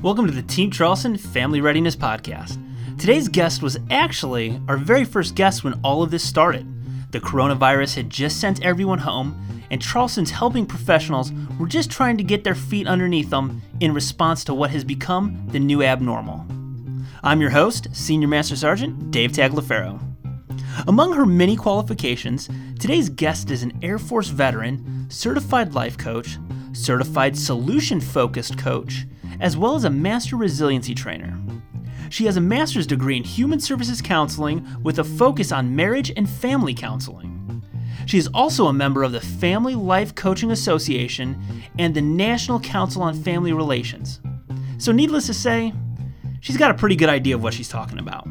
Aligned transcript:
Welcome 0.00 0.26
to 0.28 0.32
the 0.32 0.42
Team 0.42 0.70
Charleston 0.70 1.16
Family 1.16 1.60
Readiness 1.60 1.96
Podcast. 1.96 2.56
Today's 3.00 3.26
guest 3.26 3.62
was 3.62 3.80
actually 3.90 4.62
our 4.68 4.76
very 4.76 5.04
first 5.04 5.34
guest 5.34 5.64
when 5.64 5.74
all 5.82 6.04
of 6.04 6.12
this 6.12 6.22
started. 6.22 6.64
The 7.10 7.18
coronavirus 7.18 7.96
had 7.96 8.08
just 8.08 8.40
sent 8.40 8.64
everyone 8.64 9.00
home, 9.00 9.64
and 9.72 9.82
Charleston's 9.82 10.30
helping 10.30 10.66
professionals 10.66 11.32
were 11.58 11.66
just 11.66 11.90
trying 11.90 12.16
to 12.16 12.22
get 12.22 12.44
their 12.44 12.54
feet 12.54 12.86
underneath 12.86 13.30
them 13.30 13.60
in 13.80 13.92
response 13.92 14.44
to 14.44 14.54
what 14.54 14.70
has 14.70 14.84
become 14.84 15.48
the 15.48 15.58
new 15.58 15.82
abnormal. 15.82 16.46
I'm 17.24 17.40
your 17.40 17.50
host, 17.50 17.88
Senior 17.90 18.28
Master 18.28 18.54
Sergeant 18.54 19.10
Dave 19.10 19.32
Tagliaferro. 19.32 20.00
Among 20.86 21.12
her 21.14 21.26
many 21.26 21.56
qualifications, 21.56 22.48
today's 22.78 23.08
guest 23.08 23.50
is 23.50 23.64
an 23.64 23.76
Air 23.82 23.98
Force 23.98 24.28
veteran, 24.28 25.06
certified 25.10 25.74
life 25.74 25.98
coach, 25.98 26.38
certified 26.78 27.36
solution 27.36 28.00
focused 28.00 28.58
coach, 28.58 29.06
as 29.40 29.56
well 29.56 29.74
as 29.74 29.84
a 29.84 29.90
master 29.90 30.36
resiliency 30.36 30.94
trainer. 30.94 31.38
She 32.10 32.24
has 32.26 32.36
a 32.36 32.40
master's 32.40 32.86
degree 32.86 33.16
in 33.16 33.24
human 33.24 33.60
services 33.60 34.00
counseling 34.00 34.66
with 34.82 34.98
a 34.98 35.04
focus 35.04 35.52
on 35.52 35.76
marriage 35.76 36.12
and 36.16 36.28
family 36.28 36.74
counseling. 36.74 37.34
She 38.06 38.16
is 38.16 38.28
also 38.32 38.68
a 38.68 38.72
member 38.72 39.02
of 39.02 39.12
the 39.12 39.20
Family 39.20 39.74
Life 39.74 40.14
Coaching 40.14 40.50
Association 40.50 41.62
and 41.78 41.94
the 41.94 42.00
National 42.00 42.58
Council 42.60 43.02
on 43.02 43.14
Family 43.22 43.52
Relations. 43.52 44.20
So, 44.78 44.92
needless 44.92 45.26
to 45.26 45.34
say, 45.34 45.74
she's 46.40 46.56
got 46.56 46.70
a 46.70 46.74
pretty 46.74 46.96
good 46.96 47.10
idea 47.10 47.34
of 47.34 47.42
what 47.42 47.52
she's 47.52 47.68
talking 47.68 47.98
about. 47.98 48.26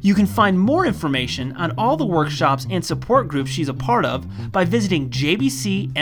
You 0.00 0.14
can 0.14 0.26
find 0.26 0.58
more 0.58 0.84
information 0.86 1.52
on 1.52 1.72
all 1.78 1.96
the 1.96 2.06
workshops 2.06 2.66
and 2.70 2.84
support 2.84 3.28
groups 3.28 3.50
she's 3.50 3.68
a 3.68 3.74
part 3.74 4.04
of 4.04 4.26
by 4.50 4.64
visiting 4.64 5.10
jbcmfr.com 5.10 5.94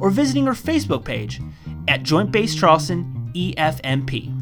or 0.00 0.10
visiting 0.10 0.46
her 0.46 0.52
Facebook 0.52 1.04
page 1.04 1.40
at 1.88 2.02
Joint 2.02 2.30
Base 2.30 2.54
Charleston 2.54 3.32
EFMP. 3.34 4.34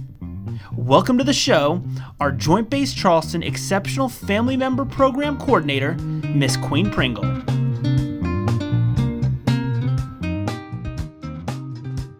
Welcome 0.77 1.19
to 1.19 1.25
the 1.25 1.33
show, 1.33 1.83
our 2.20 2.30
Joint 2.30 2.70
Base 2.70 2.92
Charleston 2.92 3.42
Exceptional 3.42 4.08
Family 4.08 4.56
Member 4.56 4.84
Program 4.84 5.39
Coordinator, 5.39 5.95
Miss 5.95 6.56
Queen 6.56 6.91
Pringle. 6.91 7.25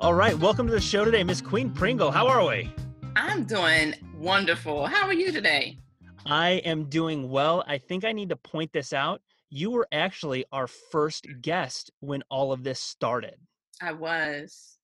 All 0.00 0.14
right, 0.14 0.38
welcome 0.38 0.66
to 0.66 0.72
the 0.72 0.80
show 0.80 1.05
today, 1.05 1.25
Miss 1.25 1.41
Queen 1.41 1.70
Pringle. 1.70 2.10
How 2.10 2.28
are 2.28 2.47
we? 2.47 2.72
I'm 3.16 3.44
doing 3.44 3.94
wonderful. 4.16 4.86
How 4.86 5.06
are 5.06 5.12
you 5.12 5.32
today? 5.32 5.78
I 6.27 6.62
am 6.64 6.84
doing 6.84 7.28
well. 7.28 7.64
I 7.66 7.78
think 7.78 8.05
I 8.05 8.12
need 8.12 8.28
to 8.30 8.36
point 8.36 8.72
this 8.72 8.92
out. 8.92 9.20
You 9.48 9.70
were 9.70 9.86
actually 9.92 10.44
our 10.52 10.66
first 10.66 11.27
guest 11.41 11.91
when 12.00 12.22
all 12.30 12.52
of 12.52 12.64
this 12.64 12.80
started. 12.80 13.36
I 13.80 13.92
was. 13.92 14.78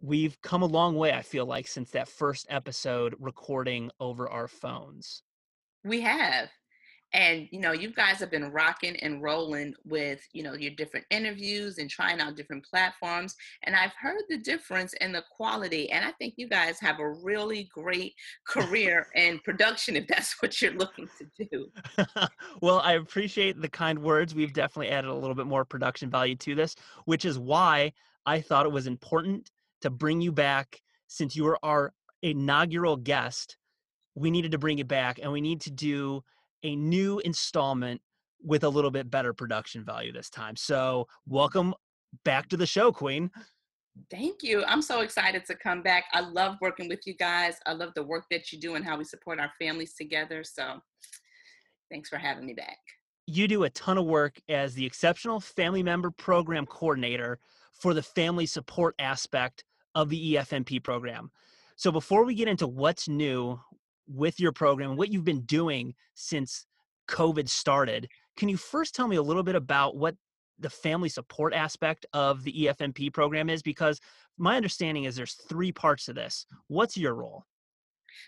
We've 0.00 0.40
come 0.42 0.62
a 0.62 0.66
long 0.66 0.96
way, 0.96 1.12
I 1.12 1.22
feel 1.22 1.46
like, 1.46 1.66
since 1.66 1.90
that 1.92 2.08
first 2.08 2.46
episode 2.50 3.14
recording 3.18 3.90
over 4.00 4.28
our 4.28 4.48
phones. 4.48 5.22
We 5.84 6.00
have 6.00 6.50
and 7.14 7.48
you 7.50 7.60
know 7.60 7.72
you 7.72 7.90
guys 7.90 8.18
have 8.18 8.30
been 8.30 8.50
rocking 8.52 8.96
and 8.96 9.22
rolling 9.22 9.72
with 9.84 10.20
you 10.32 10.42
know 10.42 10.52
your 10.52 10.72
different 10.72 11.06
interviews 11.10 11.78
and 11.78 11.88
trying 11.88 12.20
out 12.20 12.36
different 12.36 12.64
platforms 12.64 13.34
and 13.62 13.74
i've 13.74 13.92
heard 14.00 14.20
the 14.28 14.36
difference 14.36 14.92
in 15.00 15.12
the 15.12 15.22
quality 15.34 15.90
and 15.90 16.04
i 16.04 16.10
think 16.12 16.34
you 16.36 16.48
guys 16.48 16.78
have 16.80 16.98
a 16.98 17.10
really 17.22 17.68
great 17.72 18.12
career 18.46 19.06
in 19.14 19.38
production 19.40 19.96
if 19.96 20.06
that's 20.06 20.36
what 20.42 20.60
you're 20.60 20.74
looking 20.74 21.08
to 21.16 21.46
do. 21.50 21.70
Well 22.60 22.80
i 22.80 22.94
appreciate 22.94 23.60
the 23.60 23.68
kind 23.68 23.98
words. 23.98 24.34
We've 24.34 24.52
definitely 24.52 24.90
added 24.90 25.08
a 25.08 25.14
little 25.14 25.34
bit 25.34 25.46
more 25.46 25.64
production 25.64 26.10
value 26.10 26.36
to 26.36 26.54
this 26.54 26.74
which 27.04 27.24
is 27.24 27.38
why 27.38 27.92
i 28.26 28.40
thought 28.40 28.66
it 28.66 28.72
was 28.72 28.86
important 28.86 29.50
to 29.82 29.90
bring 29.90 30.20
you 30.20 30.32
back 30.32 30.80
since 31.06 31.36
you 31.36 31.44
were 31.44 31.58
our 31.62 31.92
inaugural 32.22 32.96
guest. 32.96 33.56
We 34.14 34.30
needed 34.30 34.52
to 34.52 34.58
bring 34.58 34.78
it 34.78 34.88
back 34.88 35.20
and 35.22 35.30
we 35.30 35.40
need 35.40 35.60
to 35.62 35.70
do 35.70 36.24
a 36.64 36.74
new 36.74 37.20
installment 37.20 38.00
with 38.42 38.64
a 38.64 38.68
little 38.68 38.90
bit 38.90 39.10
better 39.10 39.32
production 39.32 39.84
value 39.84 40.12
this 40.12 40.28
time. 40.28 40.56
So, 40.56 41.06
welcome 41.26 41.74
back 42.24 42.48
to 42.48 42.56
the 42.56 42.66
show, 42.66 42.90
Queen. 42.90 43.30
Thank 44.10 44.42
you. 44.42 44.64
I'm 44.64 44.82
so 44.82 45.00
excited 45.00 45.44
to 45.46 45.54
come 45.54 45.82
back. 45.82 46.06
I 46.12 46.20
love 46.20 46.56
working 46.60 46.88
with 46.88 47.06
you 47.06 47.14
guys. 47.14 47.56
I 47.64 47.74
love 47.74 47.92
the 47.94 48.02
work 48.02 48.24
that 48.30 48.52
you 48.52 48.58
do 48.58 48.74
and 48.74 48.84
how 48.84 48.98
we 48.98 49.04
support 49.04 49.38
our 49.38 49.52
families 49.58 49.94
together. 49.94 50.42
So, 50.42 50.80
thanks 51.90 52.08
for 52.08 52.16
having 52.16 52.44
me 52.44 52.54
back. 52.54 52.78
You 53.26 53.46
do 53.46 53.64
a 53.64 53.70
ton 53.70 53.96
of 53.96 54.06
work 54.06 54.40
as 54.48 54.74
the 54.74 54.84
Exceptional 54.84 55.40
Family 55.40 55.82
Member 55.82 56.10
Program 56.10 56.66
Coordinator 56.66 57.38
for 57.72 57.94
the 57.94 58.02
family 58.02 58.46
support 58.46 58.94
aspect 58.98 59.64
of 59.94 60.08
the 60.08 60.34
EFMP 60.34 60.82
program. 60.82 61.30
So, 61.76 61.92
before 61.92 62.24
we 62.24 62.34
get 62.34 62.48
into 62.48 62.66
what's 62.66 63.08
new, 63.08 63.60
with 64.06 64.38
your 64.40 64.52
program, 64.52 64.96
what 64.96 65.12
you've 65.12 65.24
been 65.24 65.42
doing 65.42 65.94
since 66.14 66.66
COVID 67.08 67.48
started. 67.48 68.08
Can 68.36 68.48
you 68.48 68.56
first 68.56 68.94
tell 68.94 69.08
me 69.08 69.16
a 69.16 69.22
little 69.22 69.42
bit 69.42 69.54
about 69.54 69.96
what 69.96 70.16
the 70.58 70.70
family 70.70 71.08
support 71.08 71.52
aspect 71.52 72.06
of 72.12 72.42
the 72.44 72.52
EFMP 72.52 73.12
program 73.12 73.50
is? 73.50 73.62
Because 73.62 74.00
my 74.38 74.56
understanding 74.56 75.04
is 75.04 75.16
there's 75.16 75.34
three 75.34 75.72
parts 75.72 76.06
to 76.06 76.12
this. 76.12 76.46
What's 76.68 76.96
your 76.96 77.14
role? 77.14 77.44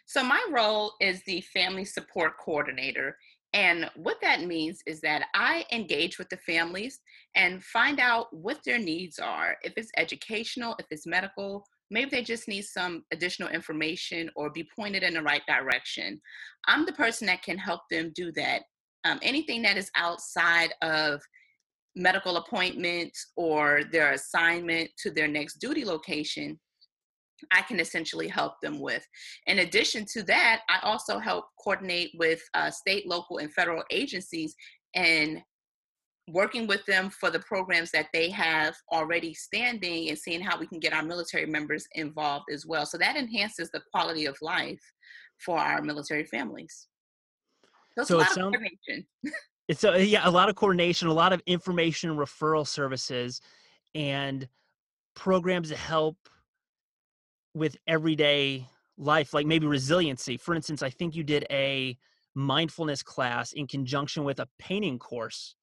So, 0.04 0.22
my 0.22 0.44
role 0.50 0.92
is 1.00 1.22
the 1.24 1.40
family 1.40 1.84
support 1.84 2.38
coordinator. 2.38 3.16
And 3.52 3.88
what 3.94 4.20
that 4.20 4.44
means 4.44 4.82
is 4.86 5.00
that 5.00 5.26
I 5.34 5.64
engage 5.72 6.18
with 6.18 6.28
the 6.28 6.36
families 6.38 7.00
and 7.36 7.62
find 7.62 8.00
out 8.00 8.26
what 8.30 8.60
their 8.64 8.78
needs 8.78 9.18
are, 9.18 9.56
if 9.62 9.72
it's 9.76 9.90
educational, 9.96 10.74
if 10.78 10.86
it's 10.90 11.06
medical, 11.06 11.64
maybe 11.90 12.10
they 12.10 12.22
just 12.22 12.48
need 12.48 12.62
some 12.62 13.04
additional 13.12 13.48
information 13.48 14.30
or 14.36 14.50
be 14.50 14.68
pointed 14.74 15.02
in 15.02 15.14
the 15.14 15.22
right 15.22 15.42
direction. 15.46 16.20
I'm 16.66 16.84
the 16.84 16.92
person 16.92 17.26
that 17.26 17.42
can 17.42 17.58
help 17.58 17.82
them 17.90 18.12
do 18.14 18.32
that. 18.32 18.62
Um, 19.04 19.18
anything 19.22 19.62
that 19.62 19.76
is 19.76 19.90
outside 19.96 20.72
of 20.82 21.20
medical 21.94 22.36
appointments 22.36 23.32
or 23.36 23.82
their 23.92 24.12
assignment 24.12 24.90
to 24.98 25.10
their 25.10 25.28
next 25.28 25.58
duty 25.58 25.84
location, 25.84 26.58
I 27.50 27.62
can 27.62 27.80
essentially 27.80 28.28
help 28.28 28.54
them 28.62 28.80
with. 28.80 29.06
In 29.46 29.60
addition 29.60 30.04
to 30.12 30.22
that, 30.24 30.62
I 30.68 30.78
also 30.82 31.18
help 31.18 31.46
coordinate 31.62 32.10
with 32.18 32.42
uh, 32.54 32.70
state, 32.70 33.06
local, 33.06 33.38
and 33.38 33.52
federal 33.52 33.84
agencies 33.90 34.54
and 34.94 35.40
working 36.28 36.66
with 36.66 36.84
them 36.86 37.08
for 37.10 37.30
the 37.30 37.38
programs 37.40 37.90
that 37.92 38.06
they 38.12 38.30
have 38.30 38.74
already 38.92 39.32
standing 39.32 40.08
and 40.08 40.18
seeing 40.18 40.40
how 40.40 40.58
we 40.58 40.66
can 40.66 40.80
get 40.80 40.92
our 40.92 41.02
military 41.02 41.46
members 41.46 41.86
involved 41.94 42.46
as 42.52 42.66
well. 42.66 42.84
So 42.84 42.98
that 42.98 43.16
enhances 43.16 43.70
the 43.70 43.82
quality 43.92 44.26
of 44.26 44.36
life 44.42 44.82
for 45.38 45.58
our 45.58 45.82
military 45.82 46.24
families. 46.24 46.88
So, 47.96 48.04
so 48.04 48.20
it 48.20 48.28
sounds, 48.28 48.56
it's 49.68 49.84
a, 49.84 50.04
yeah, 50.04 50.28
a 50.28 50.30
lot 50.30 50.48
of 50.48 50.56
coordination, 50.56 51.08
a 51.08 51.14
lot 51.14 51.32
of 51.32 51.42
information 51.46 52.16
referral 52.16 52.66
services 52.66 53.40
and 53.94 54.48
programs 55.14 55.70
to 55.70 55.76
help 55.76 56.16
with 57.54 57.76
everyday 57.86 58.66
life, 58.98 59.32
like 59.32 59.46
maybe 59.46 59.66
resiliency. 59.66 60.36
For 60.36 60.54
instance, 60.54 60.82
I 60.82 60.90
think 60.90 61.14
you 61.14 61.22
did 61.22 61.46
a 61.50 61.96
mindfulness 62.34 63.02
class 63.02 63.52
in 63.52 63.66
conjunction 63.66 64.24
with 64.24 64.40
a 64.40 64.48
painting 64.58 64.98
course 64.98 65.54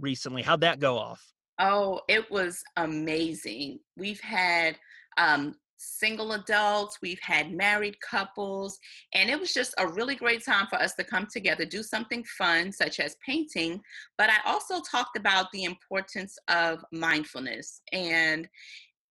recently. 0.00 0.42
How'd 0.42 0.60
that 0.62 0.80
go 0.80 0.98
off? 0.98 1.24
Oh, 1.58 2.00
it 2.08 2.30
was 2.30 2.62
amazing. 2.76 3.80
We've 3.96 4.20
had 4.20 4.76
um, 5.16 5.56
single 5.78 6.32
adults, 6.32 6.98
we've 7.02 7.20
had 7.20 7.52
married 7.52 7.96
couples, 8.00 8.78
and 9.14 9.30
it 9.30 9.38
was 9.38 9.54
just 9.54 9.74
a 9.78 9.86
really 9.86 10.14
great 10.14 10.44
time 10.44 10.66
for 10.68 10.76
us 10.76 10.94
to 10.94 11.04
come 11.04 11.26
together, 11.32 11.64
do 11.64 11.82
something 11.82 12.24
fun, 12.36 12.70
such 12.72 13.00
as 13.00 13.16
painting. 13.24 13.80
But 14.16 14.30
I 14.30 14.36
also 14.48 14.80
talked 14.80 15.16
about 15.16 15.46
the 15.52 15.64
importance 15.64 16.36
of 16.48 16.84
mindfulness. 16.92 17.80
And 17.92 18.48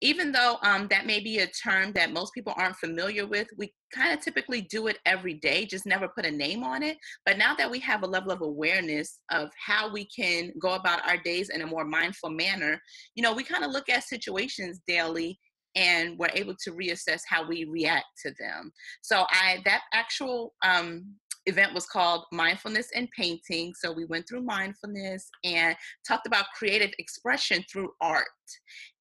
even 0.01 0.31
though 0.31 0.57
um, 0.61 0.87
that 0.89 1.07
may 1.07 1.19
be 1.19 1.39
a 1.39 1.47
term 1.47 1.91
that 1.93 2.13
most 2.13 2.33
people 2.33 2.53
aren't 2.55 2.75
familiar 2.75 3.25
with, 3.25 3.47
we 3.57 3.73
kind 3.93 4.13
of 4.13 4.23
typically 4.23 4.61
do 4.61 4.87
it 4.87 4.99
every 5.05 5.33
day, 5.35 5.65
just 5.65 5.85
never 5.85 6.07
put 6.07 6.25
a 6.25 6.31
name 6.31 6.63
on 6.63 6.83
it. 6.83 6.97
But 7.25 7.37
now 7.37 7.55
that 7.55 7.69
we 7.69 7.79
have 7.79 8.03
a 8.03 8.07
level 8.07 8.31
of 8.31 8.41
awareness 8.41 9.19
of 9.31 9.49
how 9.65 9.91
we 9.91 10.07
can 10.15 10.51
go 10.61 10.73
about 10.75 11.07
our 11.07 11.17
days 11.17 11.49
in 11.49 11.61
a 11.61 11.67
more 11.67 11.85
mindful 11.85 12.29
manner, 12.29 12.79
you 13.15 13.23
know, 13.23 13.33
we 13.33 13.43
kind 13.43 13.63
of 13.63 13.71
look 13.71 13.89
at 13.89 14.03
situations 14.03 14.79
daily 14.87 15.39
and 15.75 16.17
we're 16.17 16.29
able 16.33 16.55
to 16.63 16.71
reassess 16.71 17.21
how 17.27 17.47
we 17.47 17.65
react 17.65 18.05
to 18.25 18.33
them. 18.39 18.71
So 19.01 19.25
I 19.29 19.61
that 19.65 19.81
actual 19.93 20.53
um, 20.63 21.05
event 21.45 21.73
was 21.73 21.85
called 21.85 22.25
Mindfulness 22.31 22.89
and 22.95 23.07
Painting. 23.17 23.73
So 23.79 23.91
we 23.91 24.05
went 24.05 24.27
through 24.27 24.41
mindfulness 24.41 25.29
and 25.43 25.75
talked 26.07 26.27
about 26.27 26.45
creative 26.57 26.91
expression 26.99 27.63
through 27.71 27.89
art 28.01 28.25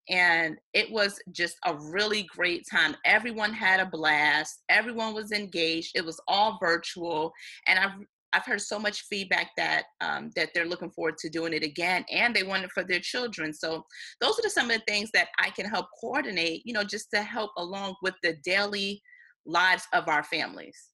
and 0.08 0.58
it 0.74 0.90
was 0.90 1.18
just 1.32 1.56
a 1.66 1.74
really 1.74 2.24
great 2.34 2.64
time. 2.70 2.96
Everyone 3.04 3.52
had 3.52 3.80
a 3.80 3.86
blast, 3.86 4.62
everyone 4.68 5.14
was 5.14 5.32
engaged, 5.32 5.92
it 5.94 6.04
was 6.04 6.20
all 6.28 6.58
virtual, 6.60 7.32
and 7.66 7.78
I've 7.78 7.92
I've 8.32 8.44
heard 8.44 8.60
so 8.60 8.78
much 8.78 9.02
feedback 9.02 9.52
that 9.56 9.84
um, 10.00 10.30
that 10.36 10.50
they're 10.52 10.66
looking 10.66 10.90
forward 10.90 11.16
to 11.18 11.30
doing 11.30 11.54
it 11.54 11.62
again, 11.62 12.04
and 12.10 12.34
they 12.34 12.42
want 12.42 12.64
it 12.64 12.70
for 12.72 12.84
their 12.84 13.00
children. 13.00 13.52
So 13.54 13.84
those 14.20 14.38
are 14.44 14.48
some 14.50 14.70
of 14.70 14.76
the 14.76 14.84
things 14.86 15.10
that 15.14 15.28
I 15.38 15.50
can 15.50 15.66
help 15.66 15.86
coordinate. 15.98 16.62
You 16.64 16.74
know, 16.74 16.84
just 16.84 17.10
to 17.14 17.22
help 17.22 17.52
along 17.56 17.94
with 18.02 18.14
the 18.22 18.36
daily 18.44 19.00
lives 19.46 19.84
of 19.92 20.08
our 20.08 20.22
families. 20.24 20.90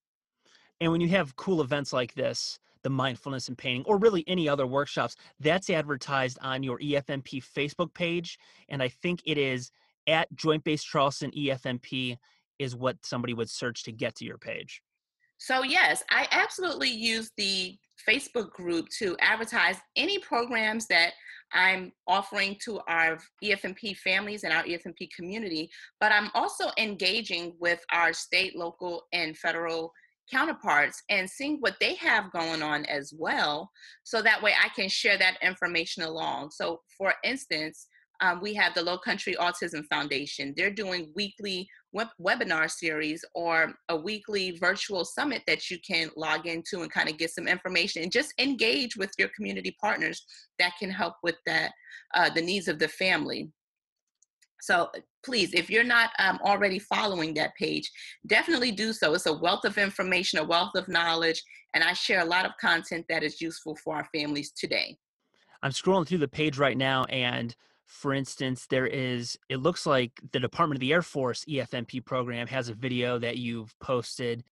And 0.80 0.92
when 0.92 1.00
you 1.00 1.08
have 1.08 1.34
cool 1.36 1.60
events 1.62 1.92
like 1.92 2.14
this, 2.14 2.58
the 2.82 2.90
mindfulness 2.90 3.48
and 3.48 3.56
painting, 3.56 3.84
or 3.86 3.96
really 3.96 4.24
any 4.26 4.48
other 4.48 4.66
workshops, 4.66 5.16
that's 5.40 5.70
advertised 5.70 6.38
on 6.40 6.62
your 6.62 6.78
EFMP 6.78 7.44
Facebook 7.44 7.92
page. 7.94 8.38
And 8.68 8.82
I 8.82 8.88
think 8.88 9.20
it 9.24 9.38
is 9.38 9.70
at 10.06 10.34
Joint 10.34 10.64
Base 10.64 10.82
Charleston 10.82 11.30
EFMP 11.30 12.16
is 12.58 12.76
what 12.76 12.96
somebody 13.04 13.34
would 13.34 13.50
search 13.50 13.82
to 13.84 13.92
get 13.92 14.14
to 14.16 14.24
your 14.24 14.38
page. 14.38 14.82
So, 15.38 15.64
yes, 15.64 16.04
I 16.10 16.28
absolutely 16.30 16.90
use 16.90 17.32
the 17.36 17.76
Facebook 18.08 18.50
group 18.50 18.88
to 18.98 19.16
advertise 19.20 19.76
any 19.96 20.18
programs 20.18 20.86
that 20.86 21.12
I'm 21.52 21.92
offering 22.06 22.56
to 22.64 22.80
our 22.88 23.18
EFMP 23.42 23.96
families 23.96 24.44
and 24.44 24.52
our 24.52 24.62
EFMP 24.62 25.08
community, 25.14 25.70
but 26.00 26.12
I'm 26.12 26.30
also 26.34 26.70
engaging 26.78 27.54
with 27.58 27.84
our 27.92 28.12
state, 28.12 28.56
local, 28.56 29.02
and 29.12 29.36
federal 29.36 29.92
counterparts 30.32 31.02
and 31.10 31.28
seeing 31.28 31.58
what 31.60 31.76
they 31.78 31.94
have 31.94 32.32
going 32.32 32.62
on 32.62 32.84
as 32.86 33.12
well 33.16 33.70
so 34.02 34.22
that 34.22 34.42
way 34.42 34.54
I 34.60 34.68
can 34.70 34.88
share 34.88 35.18
that 35.18 35.36
information 35.42 36.02
along. 36.02 36.50
So, 36.50 36.80
for 36.96 37.14
instance, 37.22 37.86
um, 38.22 38.40
we 38.40 38.54
have 38.54 38.72
the 38.74 38.82
Low 38.82 38.98
Country 38.98 39.34
Autism 39.34 39.84
Foundation. 39.86 40.54
They're 40.56 40.70
doing 40.70 41.12
weekly 41.16 41.68
web- 41.92 42.08
webinar 42.20 42.70
series 42.70 43.24
or 43.34 43.74
a 43.88 43.96
weekly 43.96 44.52
virtual 44.52 45.04
summit 45.04 45.42
that 45.48 45.70
you 45.70 45.78
can 45.84 46.08
log 46.16 46.46
into 46.46 46.82
and 46.82 46.90
kind 46.90 47.08
of 47.08 47.18
get 47.18 47.30
some 47.30 47.48
information 47.48 48.02
and 48.02 48.12
just 48.12 48.32
engage 48.38 48.96
with 48.96 49.10
your 49.18 49.28
community 49.34 49.76
partners 49.80 50.24
that 50.60 50.72
can 50.78 50.88
help 50.88 51.14
with 51.24 51.36
that 51.46 51.72
uh, 52.14 52.30
the 52.30 52.40
needs 52.40 52.68
of 52.68 52.78
the 52.78 52.88
family. 52.88 53.50
So 54.60 54.88
please, 55.24 55.54
if 55.54 55.70
you're 55.70 55.84
not 55.84 56.10
um, 56.18 56.38
already 56.44 56.78
following 56.78 57.34
that 57.34 57.54
page, 57.56 57.90
definitely 58.26 58.72
do 58.72 58.92
so. 58.92 59.14
It's 59.14 59.26
a 59.26 59.32
wealth 59.32 59.64
of 59.64 59.78
information, 59.78 60.38
a 60.38 60.44
wealth 60.44 60.74
of 60.74 60.88
knowledge, 60.88 61.42
and 61.74 61.82
I 61.82 61.92
share 61.92 62.20
a 62.20 62.24
lot 62.24 62.44
of 62.44 62.52
content 62.60 63.06
that 63.08 63.22
is 63.22 63.40
useful 63.40 63.76
for 63.76 63.96
our 63.96 64.08
families 64.14 64.52
today. 64.52 64.96
I'm 65.62 65.70
scrolling 65.70 66.06
through 66.06 66.18
the 66.18 66.28
page 66.28 66.58
right 66.58 66.76
now, 66.76 67.04
and 67.04 67.54
for 67.86 68.14
instance, 68.14 68.66
there 68.68 68.86
is, 68.86 69.38
it 69.48 69.58
looks 69.58 69.86
like 69.86 70.12
the 70.32 70.40
Department 70.40 70.76
of 70.76 70.80
the 70.80 70.92
Air 70.92 71.02
Force 71.02 71.44
EFMP 71.44 72.04
program 72.04 72.46
has 72.46 72.68
a 72.68 72.74
video 72.74 73.18
that 73.18 73.36
you've 73.36 73.78
posted. 73.80 74.42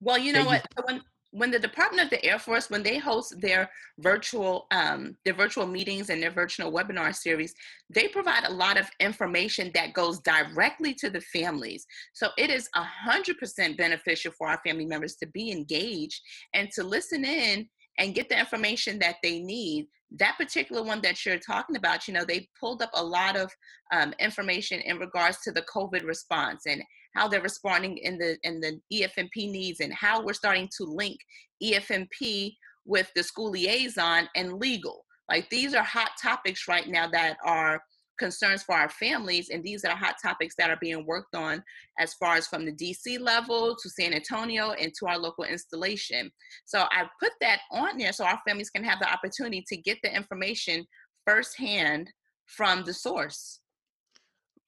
Well, 0.00 0.18
you 0.18 0.32
know 0.32 0.44
what? 0.44 0.66
When, 0.84 1.02
when 1.32 1.50
the 1.50 1.58
Department 1.58 2.04
of 2.04 2.10
the 2.10 2.24
Air 2.24 2.38
Force, 2.38 2.70
when 2.70 2.82
they 2.82 2.98
host 2.98 3.40
their 3.40 3.70
virtual 3.98 4.66
um, 4.70 5.16
their 5.24 5.34
virtual 5.34 5.66
meetings 5.66 6.10
and 6.10 6.22
their 6.22 6.30
virtual 6.30 6.72
webinar 6.72 7.14
series, 7.14 7.54
they 7.88 8.08
provide 8.08 8.44
a 8.44 8.52
lot 8.52 8.78
of 8.78 8.90
information 9.00 9.70
that 9.74 9.94
goes 9.94 10.18
directly 10.20 10.94
to 10.94 11.08
the 11.08 11.20
families. 11.20 11.86
So 12.12 12.28
it 12.36 12.50
is 12.50 12.68
a 12.74 12.82
hundred 12.82 13.38
percent 13.38 13.76
beneficial 13.76 14.32
for 14.36 14.48
our 14.48 14.60
family 14.66 14.86
members 14.86 15.16
to 15.16 15.26
be 15.28 15.52
engaged 15.52 16.20
and 16.54 16.68
to 16.72 16.82
listen 16.82 17.24
in 17.24 17.68
and 18.00 18.14
get 18.14 18.28
the 18.28 18.38
information 18.38 18.98
that 18.98 19.16
they 19.22 19.38
need 19.38 19.86
that 20.18 20.36
particular 20.36 20.82
one 20.82 21.00
that 21.02 21.24
you're 21.24 21.38
talking 21.38 21.76
about, 21.76 22.08
you 22.08 22.14
know, 22.14 22.24
they 22.24 22.48
pulled 22.58 22.82
up 22.82 22.90
a 22.94 23.04
lot 23.04 23.36
of 23.36 23.50
um, 23.92 24.12
information 24.18 24.80
in 24.80 24.98
regards 24.98 25.38
to 25.42 25.52
the 25.52 25.64
COVID 25.72 26.04
response 26.04 26.64
and 26.66 26.82
how 27.14 27.28
they're 27.28 27.42
responding 27.42 27.98
in 27.98 28.18
the 28.18 28.36
in 28.42 28.60
the 28.60 28.80
EFMP 28.92 29.50
needs 29.50 29.80
and 29.80 29.92
how 29.92 30.22
we're 30.22 30.32
starting 30.32 30.68
to 30.76 30.84
link 30.84 31.18
EFMP 31.62 32.54
with 32.84 33.10
the 33.14 33.22
school 33.22 33.50
liaison 33.50 34.28
and 34.34 34.54
legal. 34.54 35.04
Like 35.28 35.48
these 35.50 35.74
are 35.74 35.84
hot 35.84 36.10
topics 36.20 36.66
right 36.66 36.88
now 36.88 37.08
that 37.08 37.36
are 37.44 37.80
concerns 38.20 38.62
for 38.62 38.76
our 38.76 38.90
families. 38.90 39.48
And 39.48 39.64
these 39.64 39.84
are 39.84 39.96
hot 39.96 40.16
topics 40.22 40.54
that 40.58 40.70
are 40.70 40.78
being 40.80 41.04
worked 41.06 41.34
on 41.34 41.64
as 41.98 42.14
far 42.14 42.36
as 42.36 42.46
from 42.46 42.64
the 42.64 42.72
DC 42.72 43.18
level 43.18 43.74
to 43.74 43.90
San 43.90 44.14
Antonio 44.14 44.72
and 44.72 44.92
to 45.00 45.06
our 45.08 45.18
local 45.18 45.44
installation. 45.44 46.30
So 46.66 46.80
I 46.92 47.06
put 47.18 47.32
that 47.40 47.60
on 47.72 47.98
there 47.98 48.12
so 48.12 48.24
our 48.24 48.38
families 48.46 48.70
can 48.70 48.84
have 48.84 49.00
the 49.00 49.10
opportunity 49.10 49.64
to 49.66 49.76
get 49.76 49.98
the 50.04 50.14
information 50.14 50.86
firsthand 51.26 52.12
from 52.46 52.84
the 52.84 52.94
source. 52.94 53.60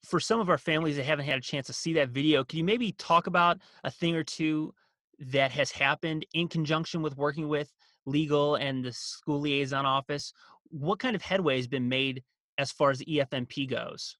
For 0.03 0.19
some 0.19 0.41
of 0.41 0.49
our 0.49 0.57
families 0.57 0.97
that 0.97 1.05
haven't 1.05 1.25
had 1.25 1.37
a 1.37 1.41
chance 1.41 1.67
to 1.67 1.73
see 1.73 1.93
that 1.93 2.09
video, 2.09 2.43
can 2.43 2.57
you 2.57 2.65
maybe 2.65 2.91
talk 2.93 3.27
about 3.27 3.59
a 3.85 3.91
thing 3.91 4.15
or 4.15 4.23
two 4.23 4.73
that 5.19 5.51
has 5.51 5.71
happened 5.71 6.25
in 6.33 6.49
conjunction 6.49 7.01
with 7.01 7.15
working 7.17 7.47
with 7.47 7.71
legal 8.05 8.55
and 8.55 8.83
the 8.83 8.91
school 8.91 9.39
liaison 9.39 9.85
office? 9.85 10.33
What 10.69 10.99
kind 10.99 11.15
of 11.15 11.21
headway 11.21 11.55
has 11.55 11.67
been 11.67 11.87
made 11.87 12.23
as 12.57 12.71
far 12.71 12.91
as 12.91 12.99
the 12.99 13.05
EFMP 13.05 13.69
goes? 13.69 14.17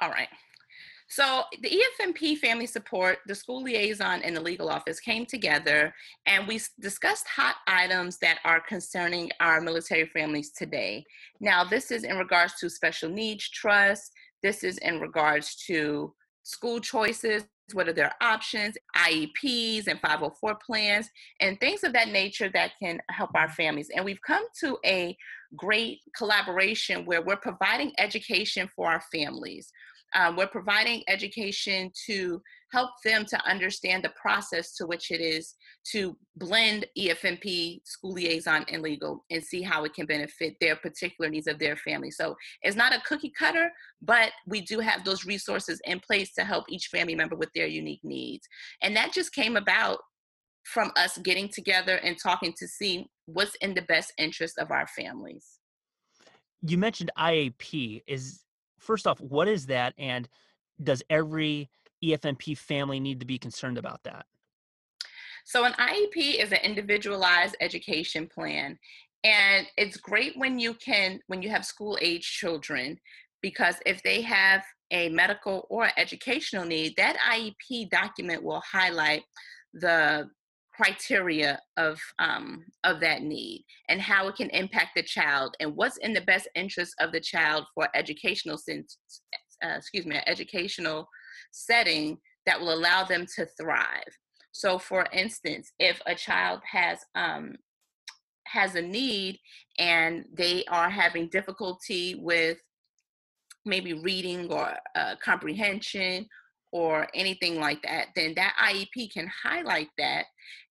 All 0.00 0.10
right. 0.10 0.28
So 1.10 1.44
the 1.62 1.70
EFMP 1.70 2.36
Family 2.36 2.66
Support, 2.66 3.20
the 3.26 3.34
school 3.34 3.62
liaison, 3.62 4.20
and 4.22 4.36
the 4.36 4.42
legal 4.42 4.68
office 4.68 5.00
came 5.00 5.24
together 5.24 5.94
and 6.26 6.46
we 6.46 6.60
discussed 6.80 7.26
hot 7.26 7.56
items 7.66 8.18
that 8.18 8.40
are 8.44 8.60
concerning 8.60 9.30
our 9.40 9.60
military 9.62 10.06
families 10.06 10.52
today. 10.52 11.06
Now, 11.40 11.64
this 11.64 11.90
is 11.90 12.04
in 12.04 12.18
regards 12.18 12.54
to 12.60 12.68
special 12.68 13.08
needs 13.08 13.48
trust. 13.48 14.12
This 14.42 14.62
is 14.62 14.76
in 14.78 15.00
regards 15.00 15.56
to 15.66 16.14
school 16.42 16.78
choices, 16.78 17.44
what 17.74 17.88
are 17.88 17.92
their 17.92 18.14
options, 18.20 18.76
IEPs 18.96 19.86
and 19.86 20.00
504 20.00 20.54
plans, 20.56 21.10
and 21.40 21.58
things 21.60 21.84
of 21.84 21.92
that 21.92 22.08
nature 22.08 22.48
that 22.50 22.72
can 22.80 23.00
help 23.10 23.30
our 23.34 23.48
families. 23.50 23.90
And 23.94 24.04
we've 24.04 24.22
come 24.22 24.44
to 24.60 24.78
a 24.84 25.16
great 25.56 26.00
collaboration 26.16 27.04
where 27.04 27.22
we're 27.22 27.36
providing 27.36 27.92
education 27.98 28.68
for 28.74 28.88
our 28.88 29.02
families. 29.12 29.72
Um, 30.14 30.36
we're 30.36 30.46
providing 30.46 31.02
education 31.08 31.92
to 32.06 32.42
help 32.72 32.90
them 33.04 33.24
to 33.24 33.48
understand 33.48 34.04
the 34.04 34.12
process 34.20 34.74
to 34.74 34.86
which 34.86 35.10
it 35.10 35.20
is 35.20 35.54
to 35.92 36.16
blend 36.36 36.86
EFMP, 36.98 37.80
school 37.84 38.12
liaison, 38.12 38.64
and 38.70 38.82
legal 38.82 39.24
and 39.30 39.42
see 39.42 39.62
how 39.62 39.84
it 39.84 39.94
can 39.94 40.06
benefit 40.06 40.54
their 40.60 40.76
particular 40.76 41.30
needs 41.30 41.46
of 41.46 41.58
their 41.58 41.76
family. 41.76 42.10
So 42.10 42.36
it's 42.62 42.76
not 42.76 42.94
a 42.94 43.00
cookie 43.06 43.32
cutter, 43.38 43.70
but 44.02 44.32
we 44.46 44.60
do 44.60 44.80
have 44.80 45.04
those 45.04 45.24
resources 45.24 45.80
in 45.84 46.00
place 46.00 46.32
to 46.34 46.44
help 46.44 46.64
each 46.68 46.88
family 46.88 47.14
member 47.14 47.36
with 47.36 47.50
their 47.54 47.66
unique 47.66 48.04
needs. 48.04 48.46
And 48.82 48.94
that 48.96 49.12
just 49.12 49.32
came 49.32 49.56
about 49.56 49.98
from 50.64 50.92
us 50.96 51.16
getting 51.18 51.48
together 51.48 51.96
and 51.96 52.16
talking 52.22 52.52
to 52.58 52.68
see 52.68 53.06
what's 53.26 53.54
in 53.62 53.74
the 53.74 53.82
best 53.82 54.12
interest 54.18 54.58
of 54.58 54.70
our 54.70 54.86
families. 54.88 55.58
You 56.62 56.76
mentioned 56.76 57.10
IAP. 57.18 58.02
Is 58.06 58.42
first 58.78 59.06
off, 59.06 59.20
what 59.20 59.48
is 59.48 59.66
that? 59.66 59.94
And 59.96 60.28
does 60.82 61.02
every 61.08 61.70
EFMP 62.02 62.56
family 62.56 63.00
need 63.00 63.20
to 63.20 63.26
be 63.26 63.38
concerned 63.38 63.78
about 63.78 64.02
that? 64.04 64.26
So, 65.44 65.64
an 65.64 65.72
IEP 65.72 66.42
is 66.42 66.52
an 66.52 66.58
individualized 66.62 67.56
education 67.60 68.28
plan. 68.32 68.78
And 69.24 69.66
it's 69.76 69.96
great 69.96 70.34
when 70.36 70.58
you 70.58 70.74
can, 70.74 71.20
when 71.26 71.42
you 71.42 71.50
have 71.50 71.64
school 71.64 71.98
age 72.00 72.22
children, 72.22 72.98
because 73.42 73.76
if 73.86 74.02
they 74.02 74.22
have 74.22 74.62
a 74.90 75.08
medical 75.08 75.66
or 75.70 75.90
educational 75.96 76.64
need, 76.64 76.94
that 76.96 77.16
IEP 77.18 77.90
document 77.90 78.42
will 78.42 78.62
highlight 78.70 79.22
the 79.74 80.28
criteria 80.78 81.58
of 81.76 81.98
um, 82.20 82.64
of 82.84 83.00
that 83.00 83.22
need 83.22 83.64
and 83.88 84.00
how 84.00 84.28
it 84.28 84.36
can 84.36 84.48
impact 84.50 84.90
the 84.94 85.02
child 85.02 85.56
and 85.58 85.74
what's 85.74 85.96
in 85.98 86.12
the 86.12 86.20
best 86.20 86.48
interest 86.54 86.94
of 87.00 87.10
the 87.10 87.20
child 87.20 87.64
for 87.74 87.88
educational 87.94 88.56
sense 88.56 88.96
uh, 89.64 89.74
excuse 89.76 90.06
me 90.06 90.20
educational 90.28 91.08
setting 91.50 92.18
that 92.46 92.60
will 92.60 92.72
allow 92.72 93.04
them 93.04 93.26
to 93.36 93.46
thrive. 93.60 94.16
So 94.52 94.78
for 94.78 95.06
instance 95.12 95.70
if 95.78 96.00
a 96.06 96.14
child 96.14 96.60
has 96.70 96.98
um, 97.14 97.56
has 98.46 98.74
a 98.74 98.82
need 98.82 99.38
and 99.78 100.24
they 100.32 100.64
are 100.68 100.88
having 100.88 101.28
difficulty 101.28 102.14
with 102.14 102.58
maybe 103.64 103.92
reading 103.92 104.50
or 104.50 104.74
uh, 104.94 105.14
comprehension 105.22 106.26
or 106.72 107.06
anything 107.14 107.60
like 107.60 107.82
that, 107.82 108.06
then 108.16 108.34
that 108.34 108.54
IEP 108.62 109.12
can 109.12 109.30
highlight 109.42 109.88
that 109.98 110.24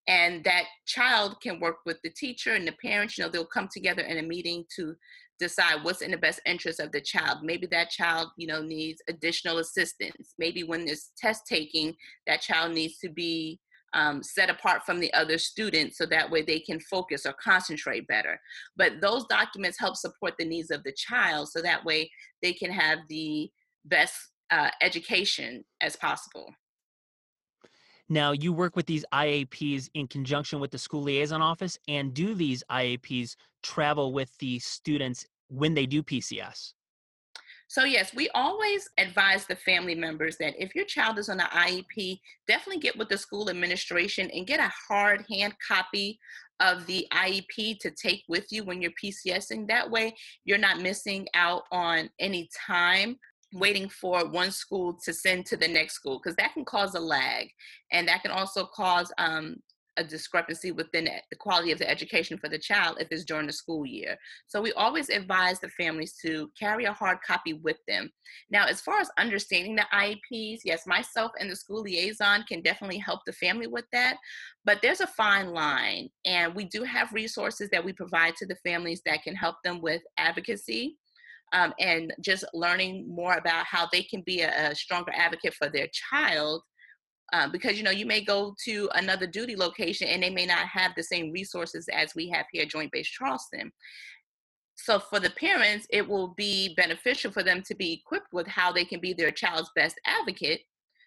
and 0.08 0.44
that 0.44 0.64
child 0.86 1.38
can 1.42 1.60
work 1.60 1.78
with 1.86 1.98
the 2.04 2.10
teacher 2.12 2.54
and 2.54 2.68
the 2.68 2.76
parents. 2.84 3.18
You 3.18 3.24
know 3.24 3.30
they'll 3.30 3.46
come 3.46 3.68
together 3.72 4.04
in 4.04 4.18
a 4.18 4.24
meeting 4.24 4.64
to 4.78 4.96
decide 5.40 5.84
what's 5.84 6.02
in 6.02 6.12
the 6.12 6.18
best 6.18 6.40
interest 6.46 6.80
of 6.80 6.92
the 6.92 7.02
child. 7.02 7.40
Maybe 7.44 7.68
that 7.68 7.90
child 7.90 8.30
you 8.38 8.48
know 8.48 8.62
needs 8.62 9.02
additional 9.10 9.60
assistance. 9.60 10.34
Maybe 10.38 10.64
when 10.64 10.86
there's 10.86 11.12
test 11.18 11.44
taking 11.48 11.96
that 12.26 12.42
child 12.42 12.74
needs 12.74 12.98
to 13.00 13.10
be 13.10 13.60
um, 13.94 14.22
set 14.22 14.50
apart 14.50 14.84
from 14.86 15.00
the 15.00 15.14
other 15.14 15.38
students 15.38 15.98
so 15.98 16.06
that 16.08 16.30
way 16.30 16.42
they 16.42 16.60
can 16.60 16.80
focus 16.80 17.26
or 17.26 17.34
concentrate 17.42 18.08
better. 18.08 18.40
But 18.76 19.02
those 19.02 19.26
documents 19.26 19.80
help 19.80 19.96
support 19.96 20.34
the 20.38 20.46
needs 20.46 20.72
of 20.72 20.84
the 20.84 20.94
child 20.94 21.50
so 21.50 21.62
that 21.62 21.86
way 21.86 22.12
they 22.44 22.54
can 22.54 22.72
have 22.72 23.00
the 23.10 23.50
best 23.86 24.14
uh, 24.52 24.70
education 24.82 25.64
as 25.82 25.96
possible 25.96 26.54
Now, 28.10 28.32
you 28.32 28.54
work 28.54 28.76
with 28.76 28.86
these 28.86 29.06
IAPs 29.14 29.90
in 29.94 30.08
conjunction 30.08 30.60
with 30.60 30.72
the 30.72 30.78
school 30.78 31.04
liaison 31.04 31.42
office, 31.42 31.78
and 31.88 32.14
do 32.14 32.34
these 32.34 32.64
IAPs 32.72 33.36
travel 33.64 34.14
with 34.14 34.38
the 34.38 34.60
students 34.60 35.26
when 35.50 35.74
they 35.74 35.86
do 35.86 36.02
PCS? 36.02 36.74
So, 37.70 37.84
yes, 37.84 38.14
we 38.16 38.30
always 38.30 38.90
advise 38.98 39.46
the 39.46 39.58
family 39.58 39.94
members 39.94 40.38
that 40.38 40.54
if 40.58 40.74
your 40.74 40.86
child 40.86 41.20
is 41.20 41.28
on 41.28 41.42
an 41.42 41.48
IEP, 41.48 42.20
definitely 42.48 42.80
get 42.80 42.98
with 42.98 43.10
the 43.10 43.18
school 43.18 43.50
administration 43.50 44.32
and 44.32 44.48
get 44.48 44.62
a 44.62 44.72
hard 44.88 45.26
hand 45.30 45.54
copy 45.68 46.18
of 46.62 46.86
the 46.86 47.06
IEP 47.12 47.78
to 47.80 47.92
take 47.92 48.24
with 48.30 48.46
you 48.52 48.64
when 48.64 48.82
you're 48.82 48.92
PCSing. 48.92 49.68
That 49.68 49.92
way, 49.92 50.16
you're 50.46 50.58
not 50.58 50.80
missing 50.80 51.28
out 51.34 51.64
on 51.72 52.10
any 52.20 52.50
time 52.56 53.18
waiting 53.54 53.88
for 53.90 54.28
one 54.28 54.52
school 54.52 54.98
to 55.06 55.14
send 55.14 55.46
to 55.46 55.58
the 55.58 55.68
next 55.68 55.94
school 55.94 56.20
because 56.22 56.36
that 56.36 56.54
can 56.54 56.66
cause 56.66 56.96
a 56.96 57.00
lag 57.00 57.48
and 57.92 58.08
that 58.08 58.22
can 58.22 58.32
also 58.32 58.66
cause 58.66 59.12
um, 59.18 59.56
a 59.98 60.04
discrepancy 60.04 60.72
within 60.72 61.06
the 61.06 61.36
quality 61.36 61.72
of 61.72 61.80
the 61.80 61.90
education 61.90 62.38
for 62.38 62.50
the 62.50 62.58
child 62.58 62.98
if 63.00 63.08
it's 63.12 63.26
during 63.26 63.48
the 63.48 63.54
school 63.54 63.86
year. 63.86 64.16
So 64.48 64.62
we 64.62 64.72
always 64.74 65.10
advise 65.10 65.60
the 65.60 65.70
families 65.70 66.16
to 66.22 66.52
carry 66.58 66.86
a 66.86 66.94
hard 66.94 67.18
copy 67.26 67.54
with 67.54 67.78
them. 67.88 68.12
Now, 68.50 68.68
as 68.68 68.80
far 68.80 69.00
as 69.00 69.10
understanding 69.18 69.76
the 69.76 69.88
IEPs, 69.94 70.60
yes, 70.64 70.86
myself 70.86 71.32
and 71.40 71.50
the 71.50 71.56
school 71.56 71.82
liaison 71.82 72.44
can 72.48 72.62
definitely 72.62 73.00
help 73.00 73.22
the 73.26 73.34
family 73.34 73.68
with 73.68 73.86
that, 73.92 74.18
but 74.66 74.80
there's 74.82 75.02
a 75.02 75.08
fine 75.08 75.52
line, 75.52 76.10
and 76.26 76.54
we 76.54 76.66
do 76.66 76.84
have 76.84 77.12
resources 77.14 77.70
that 77.72 77.84
we 77.84 77.94
provide 77.94 78.36
to 78.36 78.46
the 78.46 78.58
families 78.58 79.02
that 79.06 79.24
can 79.24 79.36
help 79.36 79.56
them 79.64 79.82
with 79.82 80.02
advocacy 80.18 80.98
um, 81.54 81.74
and 81.80 82.14
just 82.22 82.44
learning 82.54 83.08
more 83.08 83.36
about 83.36 83.66
how 83.66 83.88
they 83.92 84.04
can 84.04 84.22
be 84.22 84.42
a, 84.42 84.72
a 84.72 84.76
stronger 84.76 85.12
advocate 85.16 85.54
for 85.54 85.70
their 85.70 85.88
child. 85.92 86.62
Uh, 87.34 87.50
because 87.50 87.78
you 87.78 87.84
know 87.84 87.92
you 87.92 88.06
may 88.06 88.22
go 88.22 88.56
to 88.64 88.90
another 88.96 89.28
duty 89.28 89.54
location 89.54 90.08
and 90.08 90.24
they 90.24 90.30
may 90.30 90.46
not 90.46 90.66
have 90.66 90.94
the 90.96 91.04
same 91.04 91.30
resources 91.30 91.90
as 91.92 92.16
we 92.16 92.30
have 92.30 92.46
here 92.54 92.64
at 92.64 92.70
Joint 92.70 92.90
Base 92.94 93.10
Charleston. 93.10 93.70
So 94.76 94.98
for 94.98 95.20
the 95.20 95.32
parents, 95.32 95.86
it 95.90 96.08
will 96.08 96.30
be 96.38 96.74
beneficial 96.76 97.32
for 97.32 97.44
them 97.44 97.62
to 97.64 97.76
be 97.76 97.92
equipped 97.92 98.32
with 98.32 98.48
how 98.48 98.72
they 98.72 98.86
can 98.86 99.02
be 99.02 99.12
their 99.12 99.32
child's 99.32 99.72
best 99.76 100.00
advocate, 100.06 100.62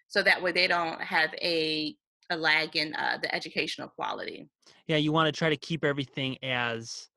so 0.09 0.21
that 0.21 0.41
way 0.43 0.51
they 0.51 0.67
don't 0.67 1.01
have 1.01 1.33
a 1.41 1.95
a 2.29 2.37
lag 2.37 2.75
in 2.75 2.93
uh, 2.95 3.17
the 3.21 3.33
educational 3.33 3.89
quality. 3.89 4.47
Yeah, 4.87 4.97
you 4.97 5.11
want 5.11 5.27
to 5.27 5.37
try 5.37 5.49
to 5.49 5.57
keep 5.57 5.83
everything 5.83 6.37
as 6.43 7.07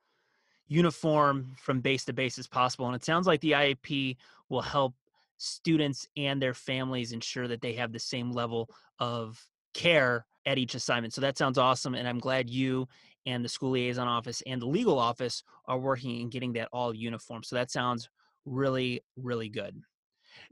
uniform 0.68 1.54
from 1.58 1.80
base 1.80 2.04
to 2.06 2.12
base 2.12 2.38
as 2.38 2.46
possible. 2.46 2.86
And 2.86 2.94
it 2.94 3.04
sounds 3.04 3.26
like 3.26 3.40
the 3.40 3.52
IEP 3.52 4.16
will 4.48 4.62
help 4.62 4.94
students 5.36 6.08
and 6.16 6.40
their 6.40 6.54
families 6.54 7.12
ensure 7.12 7.48
that 7.48 7.60
they 7.60 7.74
have 7.74 7.92
the 7.92 7.98
same 7.98 8.32
level 8.32 8.70
of 8.98 9.42
care 9.74 10.24
at 10.46 10.58
each 10.58 10.74
assignment. 10.74 11.12
So 11.12 11.20
that 11.20 11.36
sounds 11.38 11.58
awesome. 11.58 11.94
And 11.94 12.08
I'm 12.08 12.18
glad 12.18 12.48
you 12.48 12.88
and 13.26 13.44
the 13.44 13.48
school 13.48 13.70
liaison 13.70 14.06
office 14.06 14.42
and 14.46 14.60
the 14.60 14.66
legal 14.66 14.98
office 14.98 15.42
are 15.66 15.78
working 15.78 16.20
in 16.20 16.28
getting 16.28 16.52
that 16.54 16.68
all 16.72 16.94
uniform. 16.94 17.42
So 17.42 17.56
that 17.56 17.70
sounds 17.70 18.08
really, 18.44 19.02
really 19.16 19.48
good. 19.48 19.80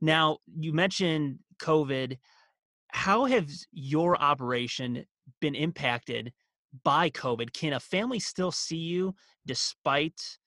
Now, 0.00 0.38
you 0.59 0.73
mentioned 0.73 1.38
COVID. 1.59 2.19
How 2.88 3.25
has 3.25 3.66
your 3.73 4.16
operation 4.21 5.04
been 5.40 5.54
impacted 5.54 6.33
by 6.85 7.11
COVID, 7.11 7.52
can 7.52 7.75
a 7.75 7.81
family 7.81 8.19
still 8.19 8.52
see 8.52 8.76
you 8.76 9.14
despite 9.47 10.38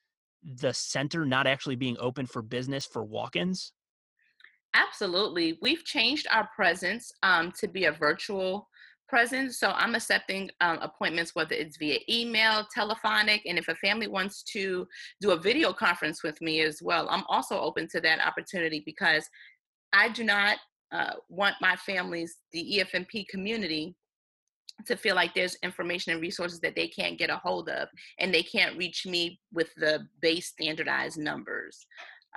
the 0.44 0.74
center 0.74 1.26
not 1.26 1.48
actually 1.48 1.76
being 1.76 1.98
open 2.00 2.26
for 2.26 2.42
business 2.42 2.86
for 2.86 3.04
walk 3.04 3.36
ins? 3.36 3.72
Absolutely. 4.74 5.58
We've 5.62 5.84
changed 5.84 6.28
our 6.32 6.50
presence 6.56 7.12
um, 7.24 7.52
to 7.60 7.68
be 7.68 7.86
a 7.86 7.92
virtual 7.92 8.68
presence. 9.08 9.60
So 9.60 9.72
I'm 9.72 9.96
accepting 9.96 10.50
um, 10.62 10.80
appointments, 10.82 11.34
whether 11.34 11.56
it's 11.56 11.78
via 11.78 12.00
email, 12.10 12.66
telephonic, 12.74 13.42
and 13.46 13.58
if 13.58 13.68
a 13.68 13.76
family 13.76 14.08
wants 14.08 14.44
to 14.54 14.88
do 15.22 15.32
a 15.32 15.40
video 15.40 15.72
conference 15.72 16.24
with 16.24 16.42
me 16.42 16.62
as 16.62 16.82
well, 16.82 17.08
I'm 17.10 17.24
also 17.30 17.60
open 17.60 17.88
to 17.90 18.02
that 18.02 18.20
opportunity 18.20 18.84
because 18.86 19.30
I 19.94 20.10
do 20.10 20.24
not 20.24 20.58
uh, 20.92 21.14
want 21.30 21.56
my 21.62 21.76
families, 21.78 22.38
the 22.52 22.80
EFMP 22.80 23.28
community, 23.28 23.96
to 24.86 24.96
feel 24.96 25.16
like 25.16 25.34
there's 25.34 25.58
information 25.64 26.14
and 26.14 26.22
resources 26.22 26.60
that 26.62 26.76
they 26.76 26.88
can't 26.88 27.18
get 27.18 27.30
a 27.30 27.38
hold 27.38 27.70
of 27.70 27.88
and 28.20 28.34
they 28.34 28.44
can't 28.44 28.78
reach 28.78 29.06
me 29.06 29.40
with 29.54 29.70
the 29.78 30.08
base 30.22 30.48
standardized 30.48 31.18
numbers. 31.18 31.86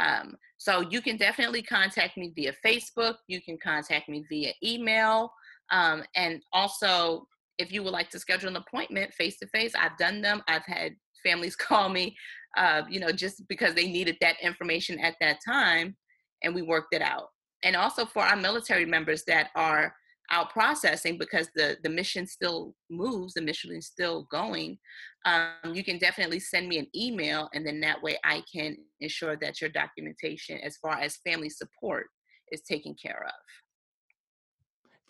Um, 0.00 0.36
so 0.58 0.80
you 0.90 1.00
can 1.00 1.16
definitely 1.16 1.62
contact 1.62 2.16
me 2.16 2.32
via 2.34 2.52
Facebook. 2.64 3.16
You 3.26 3.40
can 3.40 3.58
contact 3.58 4.08
me 4.08 4.24
via 4.28 4.52
email. 4.62 5.32
Um, 5.70 6.04
and 6.16 6.42
also, 6.52 7.26
if 7.58 7.72
you 7.72 7.82
would 7.82 7.92
like 7.92 8.10
to 8.10 8.18
schedule 8.18 8.48
an 8.48 8.56
appointment 8.56 9.12
face 9.14 9.38
to 9.38 9.46
face, 9.48 9.72
I've 9.78 9.96
done 9.98 10.20
them. 10.20 10.42
I've 10.48 10.64
had 10.64 10.94
families 11.24 11.56
call 11.56 11.88
me, 11.88 12.16
uh, 12.56 12.82
you 12.88 13.00
know, 13.00 13.10
just 13.10 13.46
because 13.48 13.74
they 13.74 13.88
needed 13.88 14.16
that 14.20 14.36
information 14.42 14.98
at 15.00 15.16
that 15.20 15.38
time, 15.46 15.96
and 16.42 16.54
we 16.54 16.62
worked 16.62 16.94
it 16.94 17.02
out. 17.02 17.28
And 17.64 17.74
also 17.74 18.06
for 18.06 18.22
our 18.22 18.36
military 18.36 18.86
members 18.86 19.24
that 19.24 19.48
are 19.56 19.92
out 20.30 20.50
processing 20.50 21.16
because 21.18 21.48
the 21.54 21.76
the 21.82 21.88
mission 21.88 22.26
still 22.26 22.74
moves 22.90 23.34
the 23.34 23.40
mission 23.40 23.74
is 23.74 23.86
still 23.86 24.26
going 24.30 24.78
um, 25.24 25.74
you 25.74 25.82
can 25.82 25.98
definitely 25.98 26.38
send 26.38 26.68
me 26.68 26.78
an 26.78 26.86
email 26.94 27.48
and 27.54 27.66
then 27.66 27.80
that 27.80 28.02
way 28.02 28.18
i 28.24 28.42
can 28.52 28.76
ensure 29.00 29.36
that 29.36 29.60
your 29.60 29.70
documentation 29.70 30.58
as 30.58 30.76
far 30.76 30.98
as 30.98 31.18
family 31.24 31.48
support 31.48 32.06
is 32.52 32.62
taken 32.62 32.94
care 33.00 33.24
of. 33.26 33.34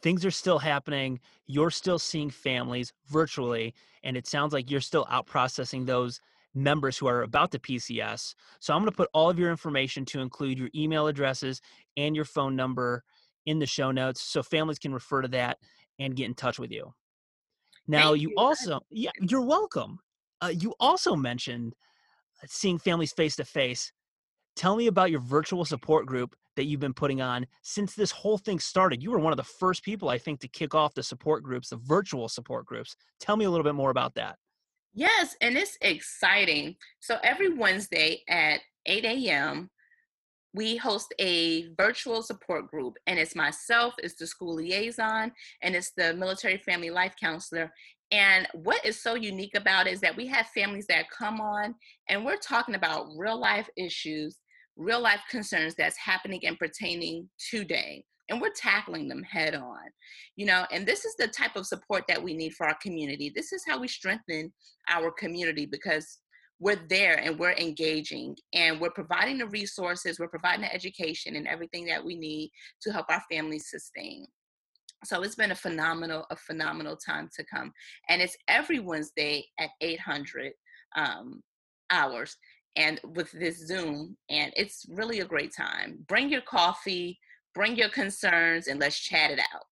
Things 0.02 0.24
are 0.24 0.30
still 0.30 0.58
happening. 0.58 1.20
You're 1.46 1.70
still 1.70 1.98
seeing 1.98 2.30
families 2.30 2.92
virtually 3.08 3.74
and 4.04 4.16
it 4.16 4.26
sounds 4.26 4.52
like 4.52 4.70
you're 4.70 4.80
still 4.80 5.06
out 5.10 5.26
processing 5.26 5.84
those 5.84 6.20
members 6.54 6.96
who 6.96 7.06
are 7.06 7.22
about 7.22 7.52
to 7.52 7.58
pcs 7.58 8.34
so 8.58 8.72
i'm 8.72 8.80
going 8.80 8.90
to 8.90 8.96
put 8.96 9.10
all 9.12 9.28
of 9.28 9.38
your 9.38 9.50
information 9.50 10.04
to 10.04 10.20
include 10.20 10.58
your 10.58 10.70
email 10.74 11.06
addresses 11.06 11.60
and 11.96 12.16
your 12.16 12.24
phone 12.24 12.56
number 12.56 13.04
in 13.48 13.58
the 13.58 13.66
show 13.66 13.90
notes 13.90 14.20
so 14.22 14.42
families 14.42 14.78
can 14.78 14.92
refer 14.92 15.22
to 15.22 15.28
that 15.28 15.58
and 15.98 16.14
get 16.14 16.26
in 16.26 16.34
touch 16.34 16.58
with 16.58 16.70
you. 16.70 16.92
Now, 17.86 18.12
you, 18.12 18.28
you, 18.30 18.34
also, 18.36 18.80
yeah, 18.90 19.10
you're 19.20 19.40
welcome. 19.40 19.98
Uh, 20.42 20.52
you 20.54 20.74
also 20.78 21.16
mentioned 21.16 21.74
uh, 22.42 22.46
seeing 22.48 22.78
families 22.78 23.12
face 23.12 23.36
to 23.36 23.44
face. 23.44 23.90
Tell 24.54 24.76
me 24.76 24.86
about 24.86 25.10
your 25.10 25.20
virtual 25.20 25.64
support 25.64 26.04
group 26.04 26.36
that 26.56 26.64
you've 26.64 26.80
been 26.80 26.92
putting 26.92 27.22
on 27.22 27.46
since 27.62 27.94
this 27.94 28.10
whole 28.10 28.36
thing 28.36 28.58
started. 28.58 29.02
You 29.02 29.10
were 29.10 29.18
one 29.18 29.32
of 29.32 29.38
the 29.38 29.44
first 29.44 29.82
people, 29.82 30.10
I 30.10 30.18
think, 30.18 30.40
to 30.40 30.48
kick 30.48 30.74
off 30.74 30.92
the 30.92 31.02
support 31.02 31.42
groups, 31.42 31.70
the 31.70 31.76
virtual 31.76 32.28
support 32.28 32.66
groups. 32.66 32.96
Tell 33.20 33.36
me 33.36 33.46
a 33.46 33.50
little 33.50 33.64
bit 33.64 33.74
more 33.74 33.90
about 33.90 34.14
that. 34.16 34.36
Yes, 34.92 35.36
and 35.40 35.56
it's 35.56 35.78
exciting. 35.80 36.76
So 37.00 37.16
every 37.22 37.54
Wednesday 37.54 38.22
at 38.28 38.60
8 38.84 39.04
a.m., 39.04 39.70
we 40.54 40.76
host 40.76 41.14
a 41.20 41.68
virtual 41.74 42.22
support 42.22 42.70
group 42.70 42.94
and 43.06 43.18
it's 43.18 43.34
myself 43.34 43.94
it's 43.98 44.16
the 44.16 44.26
school 44.26 44.54
liaison 44.54 45.30
and 45.62 45.74
it's 45.74 45.92
the 45.96 46.14
military 46.14 46.58
family 46.58 46.90
life 46.90 47.14
counselor 47.20 47.70
and 48.10 48.48
what 48.54 48.84
is 48.86 49.02
so 49.02 49.14
unique 49.14 49.54
about 49.54 49.86
it 49.86 49.92
is 49.92 50.00
that 50.00 50.16
we 50.16 50.26
have 50.26 50.46
families 50.48 50.86
that 50.86 51.10
come 51.10 51.40
on 51.40 51.74
and 52.08 52.24
we're 52.24 52.38
talking 52.38 52.74
about 52.74 53.06
real 53.16 53.38
life 53.38 53.68
issues 53.76 54.38
real 54.76 55.00
life 55.00 55.20
concerns 55.30 55.74
that's 55.74 55.98
happening 55.98 56.40
and 56.44 56.58
pertaining 56.58 57.28
today 57.50 58.04
and 58.30 58.40
we're 58.40 58.52
tackling 58.56 59.08
them 59.08 59.22
head 59.22 59.54
on 59.54 59.78
you 60.36 60.46
know 60.46 60.64
and 60.72 60.86
this 60.86 61.04
is 61.04 61.14
the 61.16 61.28
type 61.28 61.56
of 61.56 61.66
support 61.66 62.04
that 62.08 62.22
we 62.22 62.34
need 62.34 62.54
for 62.54 62.66
our 62.66 62.76
community. 62.82 63.30
This 63.34 63.52
is 63.52 63.62
how 63.66 63.80
we 63.80 63.88
strengthen 63.88 64.52
our 64.90 65.10
community 65.10 65.66
because 65.66 66.18
we're 66.60 66.80
there 66.88 67.18
and 67.18 67.38
we're 67.38 67.52
engaging 67.52 68.36
and 68.52 68.80
we're 68.80 68.90
providing 68.90 69.38
the 69.38 69.46
resources, 69.46 70.18
we're 70.18 70.28
providing 70.28 70.62
the 70.62 70.74
education 70.74 71.36
and 71.36 71.46
everything 71.46 71.84
that 71.86 72.04
we 72.04 72.16
need 72.16 72.50
to 72.82 72.92
help 72.92 73.06
our 73.08 73.22
families 73.30 73.70
sustain. 73.70 74.26
So 75.04 75.22
it's 75.22 75.36
been 75.36 75.52
a 75.52 75.56
phenomenal, 75.56 76.26
a 76.30 76.36
phenomenal 76.36 76.96
time 76.96 77.28
to 77.36 77.44
come. 77.44 77.72
And 78.08 78.20
it's 78.20 78.36
every 78.48 78.80
Wednesday 78.80 79.46
at 79.60 79.70
800 79.80 80.52
um, 80.96 81.40
hours 81.90 82.36
and 82.74 83.00
with 83.14 83.30
this 83.32 83.64
Zoom. 83.66 84.16
And 84.28 84.52
it's 84.56 84.84
really 84.88 85.20
a 85.20 85.24
great 85.24 85.54
time. 85.54 86.04
Bring 86.08 86.28
your 86.28 86.40
coffee, 86.40 87.18
bring 87.54 87.76
your 87.76 87.90
concerns, 87.90 88.66
and 88.66 88.80
let's 88.80 88.98
chat 88.98 89.30
it 89.30 89.38
out. 89.38 89.62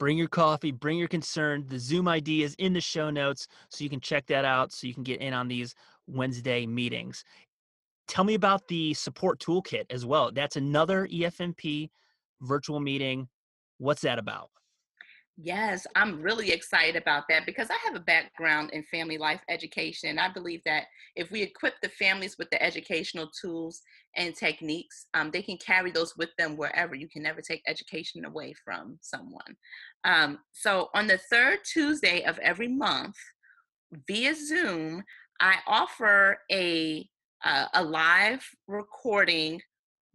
Bring 0.00 0.16
your 0.16 0.28
coffee, 0.28 0.72
bring 0.72 0.98
your 0.98 1.08
concern. 1.08 1.66
The 1.68 1.78
Zoom 1.78 2.08
ID 2.08 2.42
is 2.42 2.54
in 2.54 2.72
the 2.72 2.80
show 2.80 3.10
notes, 3.10 3.46
so 3.68 3.84
you 3.84 3.90
can 3.90 4.00
check 4.00 4.26
that 4.28 4.46
out 4.46 4.72
so 4.72 4.86
you 4.86 4.94
can 4.94 5.02
get 5.02 5.20
in 5.20 5.34
on 5.34 5.46
these 5.46 5.74
Wednesday 6.12 6.66
meetings. 6.66 7.24
Tell 8.08 8.24
me 8.24 8.34
about 8.34 8.66
the 8.68 8.94
support 8.94 9.40
toolkit 9.40 9.84
as 9.90 10.04
well. 10.04 10.32
That's 10.32 10.56
another 10.56 11.06
EFMP 11.06 11.90
virtual 12.40 12.80
meeting. 12.80 13.28
What's 13.78 14.02
that 14.02 14.18
about? 14.18 14.50
Yes, 15.42 15.86
I'm 15.96 16.20
really 16.20 16.50
excited 16.50 16.96
about 16.96 17.24
that 17.30 17.46
because 17.46 17.70
I 17.70 17.76
have 17.86 17.94
a 17.94 18.04
background 18.04 18.70
in 18.72 18.82
family 18.84 19.16
life 19.16 19.40
education. 19.48 20.18
I 20.18 20.30
believe 20.30 20.60
that 20.66 20.84
if 21.16 21.30
we 21.30 21.40
equip 21.40 21.80
the 21.80 21.88
families 21.88 22.36
with 22.38 22.50
the 22.50 22.62
educational 22.62 23.30
tools 23.40 23.80
and 24.16 24.34
techniques, 24.34 25.06
um, 25.14 25.30
they 25.30 25.40
can 25.40 25.56
carry 25.56 25.92
those 25.92 26.14
with 26.18 26.28
them 26.36 26.58
wherever. 26.58 26.94
You 26.94 27.08
can 27.08 27.22
never 27.22 27.40
take 27.40 27.62
education 27.66 28.26
away 28.26 28.52
from 28.64 28.98
someone. 29.00 29.56
Um, 30.04 30.40
so, 30.52 30.88
on 30.94 31.06
the 31.06 31.18
third 31.30 31.60
Tuesday 31.64 32.22
of 32.24 32.38
every 32.40 32.68
month, 32.68 33.16
via 34.06 34.34
Zoom, 34.34 35.02
I 35.40 35.56
offer 35.66 36.38
a 36.52 37.08
uh, 37.42 37.66
a 37.74 37.82
live 37.82 38.46
recording 38.68 39.60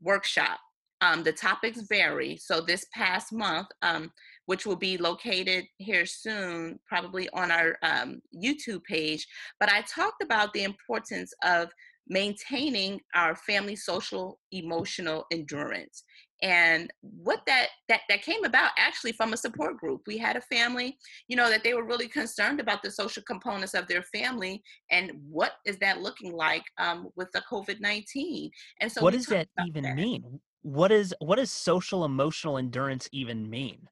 workshop. 0.01 0.60
Um, 1.01 1.24
the 1.24 1.34
topics 1.34 1.82
vary. 1.82 2.38
So 2.38 2.62
this 2.62 2.86
past 2.94 3.34
month, 3.34 3.67
um, 3.82 4.12
which 4.46 4.65
will 4.65 4.75
be 4.75 4.98
located 4.98 5.65
here 5.77 6.05
soon, 6.05 6.79
probably 6.88 7.27
on 7.29 7.51
our 7.51 7.77
um, 7.82 8.22
YouTube 8.34 8.84
page. 8.84 9.27
But 9.60 9.70
I 9.70 9.82
talked 9.82 10.24
about 10.24 10.53
the 10.53 10.63
importance 10.63 11.34
of 11.44 11.70
maintaining 12.08 13.01
our 13.15 13.36
family 13.36 13.75
social 13.75 14.39
emotional 14.51 15.25
endurance 15.32 16.03
and 16.41 16.91
what 17.01 17.41
that 17.47 17.67
that 17.87 18.01
that 18.09 18.21
came 18.21 18.43
about 18.43 18.71
actually 18.77 19.11
from 19.13 19.33
a 19.33 19.37
support 19.37 19.77
group. 19.77 20.01
We 20.07 20.17
had 20.17 20.35
a 20.35 20.41
family 20.41 20.97
you 21.27 21.35
know 21.35 21.49
that 21.49 21.63
they 21.63 21.73
were 21.73 21.85
really 21.85 22.07
concerned 22.07 22.59
about 22.59 22.83
the 22.83 22.91
social 22.91 23.23
components 23.23 23.73
of 23.73 23.87
their 23.87 24.03
family 24.03 24.63
and 24.91 25.11
what 25.29 25.53
is 25.65 25.77
that 25.79 26.01
looking 26.01 26.33
like 26.33 26.63
um, 26.77 27.09
with 27.15 27.31
the 27.31 27.41
covid-19 27.49 28.49
and 28.81 28.91
so 28.91 29.01
what 29.01 29.13
does 29.13 29.27
that 29.27 29.47
even 29.65 29.83
that. 29.83 29.95
mean? 29.95 30.39
What 30.61 30.91
is 30.91 31.13
what 31.19 31.37
does 31.37 31.51
social 31.51 32.05
emotional 32.05 32.57
endurance 32.57 33.07
even 33.11 33.49
mean 33.49 33.87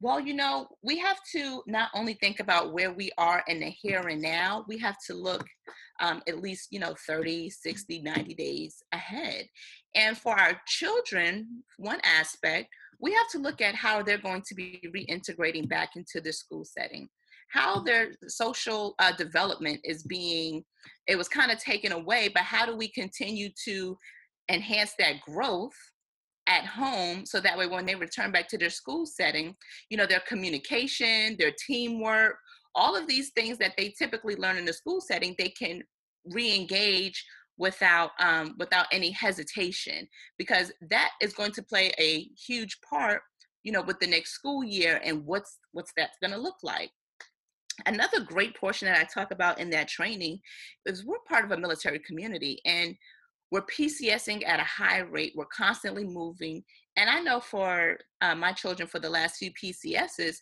well, 0.00 0.20
you 0.20 0.34
know, 0.34 0.68
we 0.82 0.98
have 0.98 1.18
to 1.32 1.62
not 1.66 1.90
only 1.94 2.14
think 2.14 2.40
about 2.40 2.72
where 2.72 2.92
we 2.92 3.10
are 3.18 3.42
in 3.48 3.60
the 3.60 3.66
here 3.66 4.06
and 4.08 4.22
now, 4.22 4.64
we 4.68 4.78
have 4.78 4.96
to 5.08 5.14
look 5.14 5.44
um, 6.00 6.22
at 6.28 6.40
least, 6.40 6.68
you 6.70 6.78
know, 6.78 6.94
30, 7.06 7.50
60, 7.50 8.02
90 8.02 8.34
days 8.34 8.82
ahead. 8.92 9.46
And 9.94 10.16
for 10.16 10.38
our 10.38 10.60
children, 10.66 11.64
one 11.78 12.00
aspect, 12.04 12.68
we 13.00 13.12
have 13.12 13.28
to 13.30 13.38
look 13.38 13.60
at 13.60 13.74
how 13.74 14.02
they're 14.02 14.18
going 14.18 14.42
to 14.46 14.54
be 14.54 14.80
reintegrating 14.94 15.68
back 15.68 15.90
into 15.96 16.20
the 16.20 16.32
school 16.32 16.64
setting 16.64 17.08
how 17.50 17.80
their 17.80 18.12
social 18.26 18.94
uh, 18.98 19.12
development 19.12 19.80
is 19.84 20.02
being 20.02 20.62
it 21.06 21.16
was 21.16 21.28
kind 21.28 21.50
of 21.50 21.58
taken 21.58 21.92
away 21.92 22.28
but 22.28 22.42
how 22.42 22.66
do 22.66 22.76
we 22.76 22.88
continue 22.88 23.48
to 23.64 23.96
enhance 24.50 24.92
that 24.98 25.20
growth 25.22 25.72
at 26.48 26.64
home 26.64 27.24
so 27.26 27.38
that 27.38 27.56
way 27.56 27.66
when 27.66 27.86
they 27.86 27.94
return 27.94 28.32
back 28.32 28.48
to 28.48 28.58
their 28.58 28.70
school 28.70 29.04
setting 29.06 29.54
you 29.90 29.96
know 29.96 30.06
their 30.06 30.22
communication 30.26 31.36
their 31.38 31.52
teamwork 31.66 32.36
all 32.74 32.96
of 32.96 33.06
these 33.06 33.30
things 33.30 33.58
that 33.58 33.74
they 33.76 33.90
typically 33.98 34.34
learn 34.36 34.56
in 34.56 34.64
the 34.64 34.72
school 34.72 35.00
setting 35.00 35.34
they 35.38 35.48
can 35.48 35.82
re-engage 36.26 37.24
without 37.58 38.10
um, 38.20 38.54
without 38.58 38.86
any 38.92 39.10
hesitation 39.10 40.08
because 40.38 40.72
that 40.90 41.10
is 41.20 41.34
going 41.34 41.52
to 41.52 41.62
play 41.62 41.92
a 41.98 42.28
huge 42.46 42.78
part 42.88 43.20
you 43.64 43.72
know 43.72 43.82
with 43.82 43.98
the 43.98 44.06
next 44.06 44.30
school 44.30 44.64
year 44.64 45.00
and 45.04 45.24
what's 45.26 45.58
what's 45.72 45.92
that's 45.96 46.18
going 46.22 46.32
to 46.32 46.38
look 46.38 46.56
like. 46.62 46.90
Another 47.86 48.20
great 48.20 48.56
portion 48.56 48.86
that 48.88 48.98
i 48.98 49.04
talk 49.04 49.30
about 49.30 49.60
in 49.60 49.70
that 49.70 49.88
training 49.88 50.40
is 50.86 51.04
we're 51.04 51.18
part 51.28 51.44
of 51.44 51.52
a 51.52 51.56
military 51.56 52.00
community 52.00 52.60
and 52.64 52.96
we're 53.50 53.62
PCSing 53.62 54.46
at 54.46 54.60
a 54.60 54.64
high 54.64 54.98
rate. 54.98 55.32
We're 55.34 55.46
constantly 55.46 56.04
moving. 56.04 56.62
And 56.96 57.08
I 57.08 57.20
know 57.20 57.40
for 57.40 57.98
uh, 58.20 58.34
my 58.34 58.52
children, 58.52 58.88
for 58.88 58.98
the 58.98 59.10
last 59.10 59.36
few 59.36 59.50
PCSs, 59.52 60.36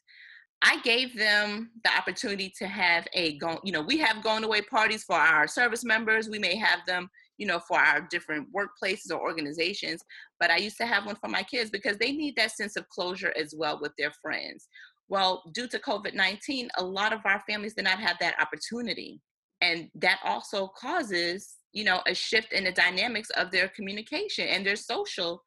I 0.63 0.81
gave 0.81 1.17
them 1.17 1.71
the 1.85 1.91
opportunity 1.97 2.53
to 2.59 2.67
have 2.67 3.07
a 3.13 3.37
go, 3.39 3.61
you 3.63 3.73
know, 3.73 3.83
we 3.83 3.99
have 3.99 4.23
going 4.23 4.43
away 4.43 4.63
parties 4.63 5.05
for 5.05 5.17
our 5.17 5.47
service 5.47 5.85
members. 5.85 6.29
We 6.29 6.39
may 6.39 6.57
have 6.57 6.81
them, 6.87 7.09
you 7.37 7.47
know, 7.47 7.61
for 7.61 7.79
our 7.79 8.01
different 8.11 8.49
workplaces 8.55 9.11
or 9.11 9.21
organizations. 9.21 10.03
But 10.41 10.51
I 10.51 10.57
used 10.57 10.79
to 10.79 10.87
have 10.87 11.05
one 11.05 11.17
for 11.17 11.29
my 11.29 11.43
kids 11.43 11.71
because 11.71 11.99
they 11.99 12.13
need 12.13 12.37
that 12.37 12.53
sense 12.53 12.77
of 12.77 12.89
closure 12.89 13.35
as 13.39 13.55
well 13.57 13.79
with 13.81 13.93
their 13.99 14.13
friends. 14.23 14.69
Well, 15.09 15.43
due 15.53 15.69
to 15.69 15.79
COVID 15.79 16.15
19, 16.15 16.69
a 16.79 16.85
lot 16.85 17.13
of 17.13 17.21
our 17.25 17.43
families 17.49 17.75
did 17.75 17.85
not 17.85 18.01
have 18.01 18.17
that 18.21 18.41
opportunity. 18.41 19.21
And 19.61 19.89
that 19.95 20.19
also 20.25 20.69
causes 20.79 21.57
you 21.77 21.85
know 21.85 22.01
a 22.07 22.15
shift 22.15 22.53
in 22.53 22.65
the 22.65 22.73
dynamics 22.73 23.31
of 23.31 23.51
their 23.51 23.69
communication 23.69 24.49
and 24.49 24.65
their 24.65 24.77
social 24.77 25.43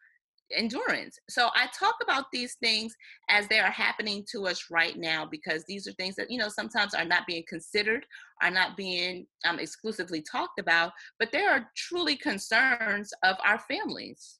endurance. 0.55 1.19
So 1.29 1.49
i 1.55 1.67
talk 1.77 1.95
about 2.01 2.25
these 2.31 2.55
things 2.55 2.95
as 3.29 3.47
they 3.47 3.59
are 3.59 3.71
happening 3.71 4.25
to 4.31 4.47
us 4.47 4.65
right 4.71 4.97
now 4.97 5.27
because 5.29 5.63
these 5.67 5.87
are 5.87 5.91
things 5.93 6.15
that 6.15 6.31
you 6.31 6.37
know 6.37 6.49
sometimes 6.49 6.93
are 6.93 7.05
not 7.05 7.27
being 7.27 7.43
considered 7.47 8.05
are 8.41 8.49
not 8.49 8.75
being 8.75 9.27
um, 9.45 9.59
exclusively 9.59 10.21
talked 10.23 10.59
about 10.59 10.91
but 11.19 11.31
they 11.31 11.43
are 11.43 11.69
truly 11.75 12.15
concerns 12.15 13.11
of 13.23 13.35
our 13.45 13.59
families. 13.59 14.39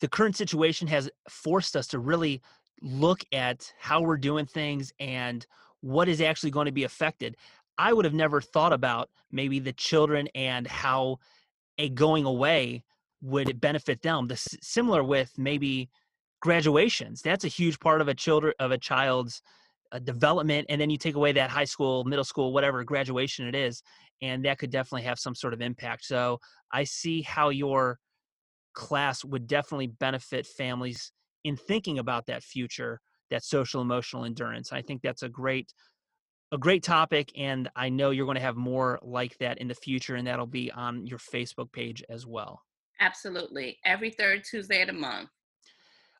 The 0.00 0.08
current 0.08 0.36
situation 0.36 0.88
has 0.88 1.10
forced 1.28 1.76
us 1.76 1.86
to 1.88 1.98
really 1.98 2.40
look 2.80 3.22
at 3.32 3.70
how 3.78 4.00
we're 4.00 4.16
doing 4.16 4.46
things 4.46 4.92
and 4.98 5.46
what 5.80 6.08
is 6.08 6.20
actually 6.20 6.50
going 6.50 6.66
to 6.66 6.72
be 6.72 6.84
affected. 6.84 7.36
I 7.76 7.92
would 7.92 8.04
have 8.04 8.14
never 8.14 8.40
thought 8.40 8.72
about 8.72 9.10
maybe 9.30 9.58
the 9.58 9.72
children 9.72 10.28
and 10.34 10.66
how 10.66 11.18
a 11.80 11.88
going 11.88 12.24
away 12.26 12.84
would 13.22 13.60
benefit 13.60 14.02
them. 14.02 14.28
The 14.28 14.36
similar 14.36 15.02
with 15.02 15.32
maybe 15.36 15.90
graduations. 16.40 17.22
That's 17.22 17.44
a 17.44 17.48
huge 17.48 17.78
part 17.80 18.00
of 18.00 18.08
a 18.08 18.14
children 18.14 18.54
of 18.58 18.70
a 18.70 18.78
child's 18.78 19.42
uh, 19.92 19.98
development, 19.98 20.66
and 20.68 20.80
then 20.80 20.90
you 20.90 20.96
take 20.96 21.16
away 21.16 21.32
that 21.32 21.50
high 21.50 21.64
school, 21.64 22.04
middle 22.04 22.24
school, 22.24 22.52
whatever 22.52 22.84
graduation 22.84 23.46
it 23.46 23.54
is, 23.54 23.82
and 24.22 24.44
that 24.44 24.58
could 24.58 24.70
definitely 24.70 25.02
have 25.02 25.18
some 25.18 25.34
sort 25.34 25.52
of 25.52 25.60
impact. 25.60 26.04
So 26.04 26.38
I 26.72 26.84
see 26.84 27.22
how 27.22 27.48
your 27.48 27.98
class 28.72 29.24
would 29.24 29.46
definitely 29.46 29.88
benefit 29.88 30.46
families 30.46 31.12
in 31.44 31.56
thinking 31.56 31.98
about 31.98 32.26
that 32.26 32.42
future, 32.42 33.00
that 33.30 33.42
social 33.42 33.82
emotional 33.82 34.24
endurance. 34.24 34.72
I 34.72 34.82
think 34.82 35.02
that's 35.02 35.22
a 35.22 35.28
great 35.28 35.72
a 36.52 36.58
great 36.58 36.82
topic, 36.82 37.32
and 37.36 37.70
I 37.76 37.88
know 37.88 38.10
you're 38.10 38.26
going 38.26 38.36
to 38.36 38.42
have 38.42 38.56
more 38.56 38.98
like 39.02 39.38
that 39.38 39.58
in 39.58 39.68
the 39.68 39.74
future, 39.74 40.16
and 40.16 40.26
that'll 40.26 40.46
be 40.46 40.70
on 40.72 41.06
your 41.06 41.18
Facebook 41.18 41.72
page 41.72 42.02
as 42.08 42.26
well. 42.26 42.62
Absolutely. 43.00 43.78
Every 43.84 44.10
third 44.10 44.44
Tuesday 44.44 44.82
of 44.82 44.88
the 44.88 44.92
month. 44.94 45.30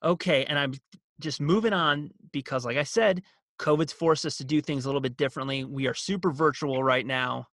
Okay, 0.03 0.45
and 0.45 0.59
I'm 0.59 0.73
just 1.21 1.41
moving 1.41 1.73
on 1.73 2.11
because, 2.33 2.65
like 2.65 2.77
I 2.77 2.85
said, 2.85 3.23
COVID's 3.59 3.93
forced 3.93 4.25
us 4.25 4.37
to 4.39 4.45
do 4.45 4.61
things 4.63 4.85
a 4.85 4.89
little 4.89 5.01
bit 5.03 5.17
differently. 5.19 5.65
We 5.65 5.87
are 5.87 5.95
super 5.95 6.31
virtual 6.31 6.83
right 6.83 7.05
now. 7.05 7.49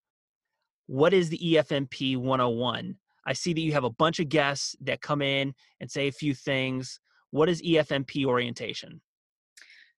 What 0.85 1.13
is 1.13 1.29
the 1.29 1.39
EFMP 1.39 2.15
101? 2.15 2.95
I 3.25 3.33
see 3.33 3.53
that 3.53 3.59
you 3.59 3.73
have 3.73 3.83
a 3.83 3.89
bunch 3.89 4.19
of 4.19 4.29
guests 4.29 4.75
that 4.81 5.01
come 5.01 5.21
in 5.21 5.53
and 5.81 5.91
say 5.91 6.07
a 6.07 6.13
few 6.13 6.33
things. 6.33 7.01
What 7.31 7.49
is 7.49 7.61
EFMP 7.61 8.23
orientation? 8.25 9.01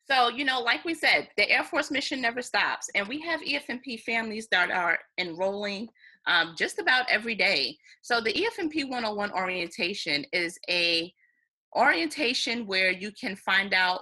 So, 0.09 0.29
you 0.29 0.43
know, 0.43 0.59
like 0.61 0.85
we 0.85 0.95
said, 0.95 1.29
the 1.37 1.49
Air 1.49 1.63
Force 1.63 1.91
mission 1.91 2.19
never 2.19 2.41
stops. 2.41 2.89
And 2.95 3.07
we 3.07 3.21
have 3.21 3.41
EFMP 3.41 4.01
families 4.01 4.47
that 4.51 4.71
are 4.71 4.97
enrolling 5.19 5.87
um, 6.25 6.55
just 6.57 6.79
about 6.79 7.09
every 7.09 7.35
day. 7.35 7.77
So 8.01 8.19
the 8.19 8.33
EFMP 8.33 8.89
101 8.89 9.31
orientation 9.31 10.25
is 10.33 10.57
a 10.69 11.13
orientation 11.75 12.65
where 12.65 12.91
you 12.91 13.11
can 13.11 13.35
find 13.35 13.73
out 13.73 14.01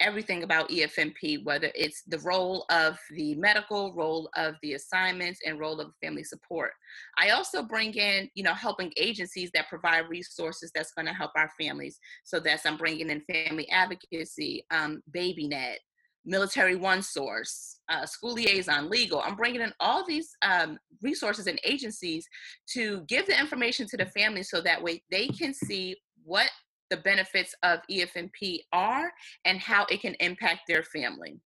everything 0.00 0.42
about 0.42 0.68
EFMP, 0.68 1.44
whether 1.44 1.70
it's 1.74 2.02
the 2.06 2.18
role 2.18 2.64
of 2.70 2.98
the 3.10 3.34
medical, 3.36 3.94
role 3.94 4.28
of 4.36 4.54
the 4.62 4.74
assignments, 4.74 5.40
and 5.46 5.58
role 5.60 5.80
of 5.80 5.88
the 5.88 6.06
family 6.06 6.24
support. 6.24 6.72
I 7.18 7.30
also 7.30 7.62
bring 7.62 7.94
in, 7.94 8.28
you 8.34 8.42
know, 8.42 8.54
helping 8.54 8.92
agencies 8.96 9.50
that 9.54 9.68
provide 9.68 10.08
resources 10.08 10.70
that's 10.74 10.92
going 10.92 11.06
to 11.06 11.12
help 11.12 11.30
our 11.36 11.50
families. 11.60 11.98
So 12.24 12.40
that's 12.40 12.66
I'm 12.66 12.76
bringing 12.76 13.10
in 13.10 13.22
family 13.22 13.68
advocacy, 13.70 14.64
um, 14.70 15.02
BabyNet, 15.14 15.76
Military 16.24 16.74
One 16.74 17.02
Source, 17.02 17.80
uh, 17.88 18.06
School 18.06 18.32
Liaison, 18.32 18.88
Legal. 18.88 19.20
I'm 19.24 19.36
bringing 19.36 19.60
in 19.60 19.72
all 19.80 20.06
these 20.06 20.30
um, 20.42 20.78
resources 21.02 21.46
and 21.46 21.60
agencies 21.64 22.26
to 22.72 23.02
give 23.08 23.26
the 23.26 23.38
information 23.38 23.86
to 23.88 23.96
the 23.96 24.06
family 24.06 24.42
so 24.42 24.60
that 24.62 24.82
way 24.82 25.02
they 25.10 25.28
can 25.28 25.52
see 25.52 25.96
what 26.24 26.50
the 26.94 27.02
benefits 27.02 27.54
of 27.62 27.80
EFMP 27.90 28.60
are 28.72 29.12
and 29.44 29.58
how 29.58 29.84
it 29.90 30.00
can 30.00 30.14
impact 30.20 30.60
their 30.68 30.82
family. 30.82 31.40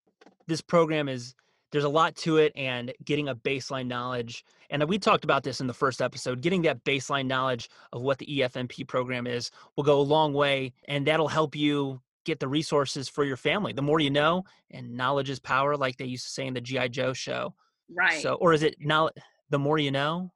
This 0.48 0.62
program 0.62 1.08
is 1.08 1.36
there's 1.72 1.86
a 1.86 1.90
lot 1.90 2.16
to 2.18 2.38
it 2.38 2.52
and 2.56 2.94
getting 3.06 3.30
a 3.30 3.36
baseline 3.36 3.88
knowledge 3.88 4.44
and 4.70 4.84
we 4.86 4.98
talked 4.98 5.24
about 5.24 5.44
this 5.44 5.60
in 5.60 5.68
the 5.68 5.74
first 5.74 6.02
episode 6.02 6.42
getting 6.42 6.62
that 6.62 6.84
baseline 6.86 7.28
knowledge 7.28 7.70
of 7.92 8.02
what 8.02 8.18
the 8.20 8.40
efmp 8.40 8.88
program 8.88 9.28
is 9.28 9.52
will 9.76 9.84
go 9.84 10.00
a 10.00 10.02
long 10.02 10.34
way 10.34 10.72
and 10.88 11.06
that'll 11.06 11.28
help 11.28 11.58
you 11.58 12.02
get 12.24 12.40
the 12.40 12.48
resources 12.48 13.08
for 13.08 13.24
your 13.24 13.38
family. 13.38 13.72
The 13.72 13.82
more 13.82 14.00
you 14.00 14.10
know 14.10 14.44
and 14.72 14.96
knowledge 14.96 15.30
is 15.30 15.40
power 15.40 15.78
like 15.78 15.98
they 15.98 16.06
used 16.06 16.26
to 16.26 16.32
say 16.32 16.46
in 16.46 16.54
the 16.54 16.62
gi 16.62 16.90
joe 16.90 17.14
show. 17.14 17.54
Right. 17.90 18.22
So 18.22 18.34
or 18.36 18.54
is 18.54 18.64
it 18.64 18.76
now 18.80 19.10
the 19.50 19.60
more 19.60 19.78
you 19.78 19.92
know? 19.92 20.32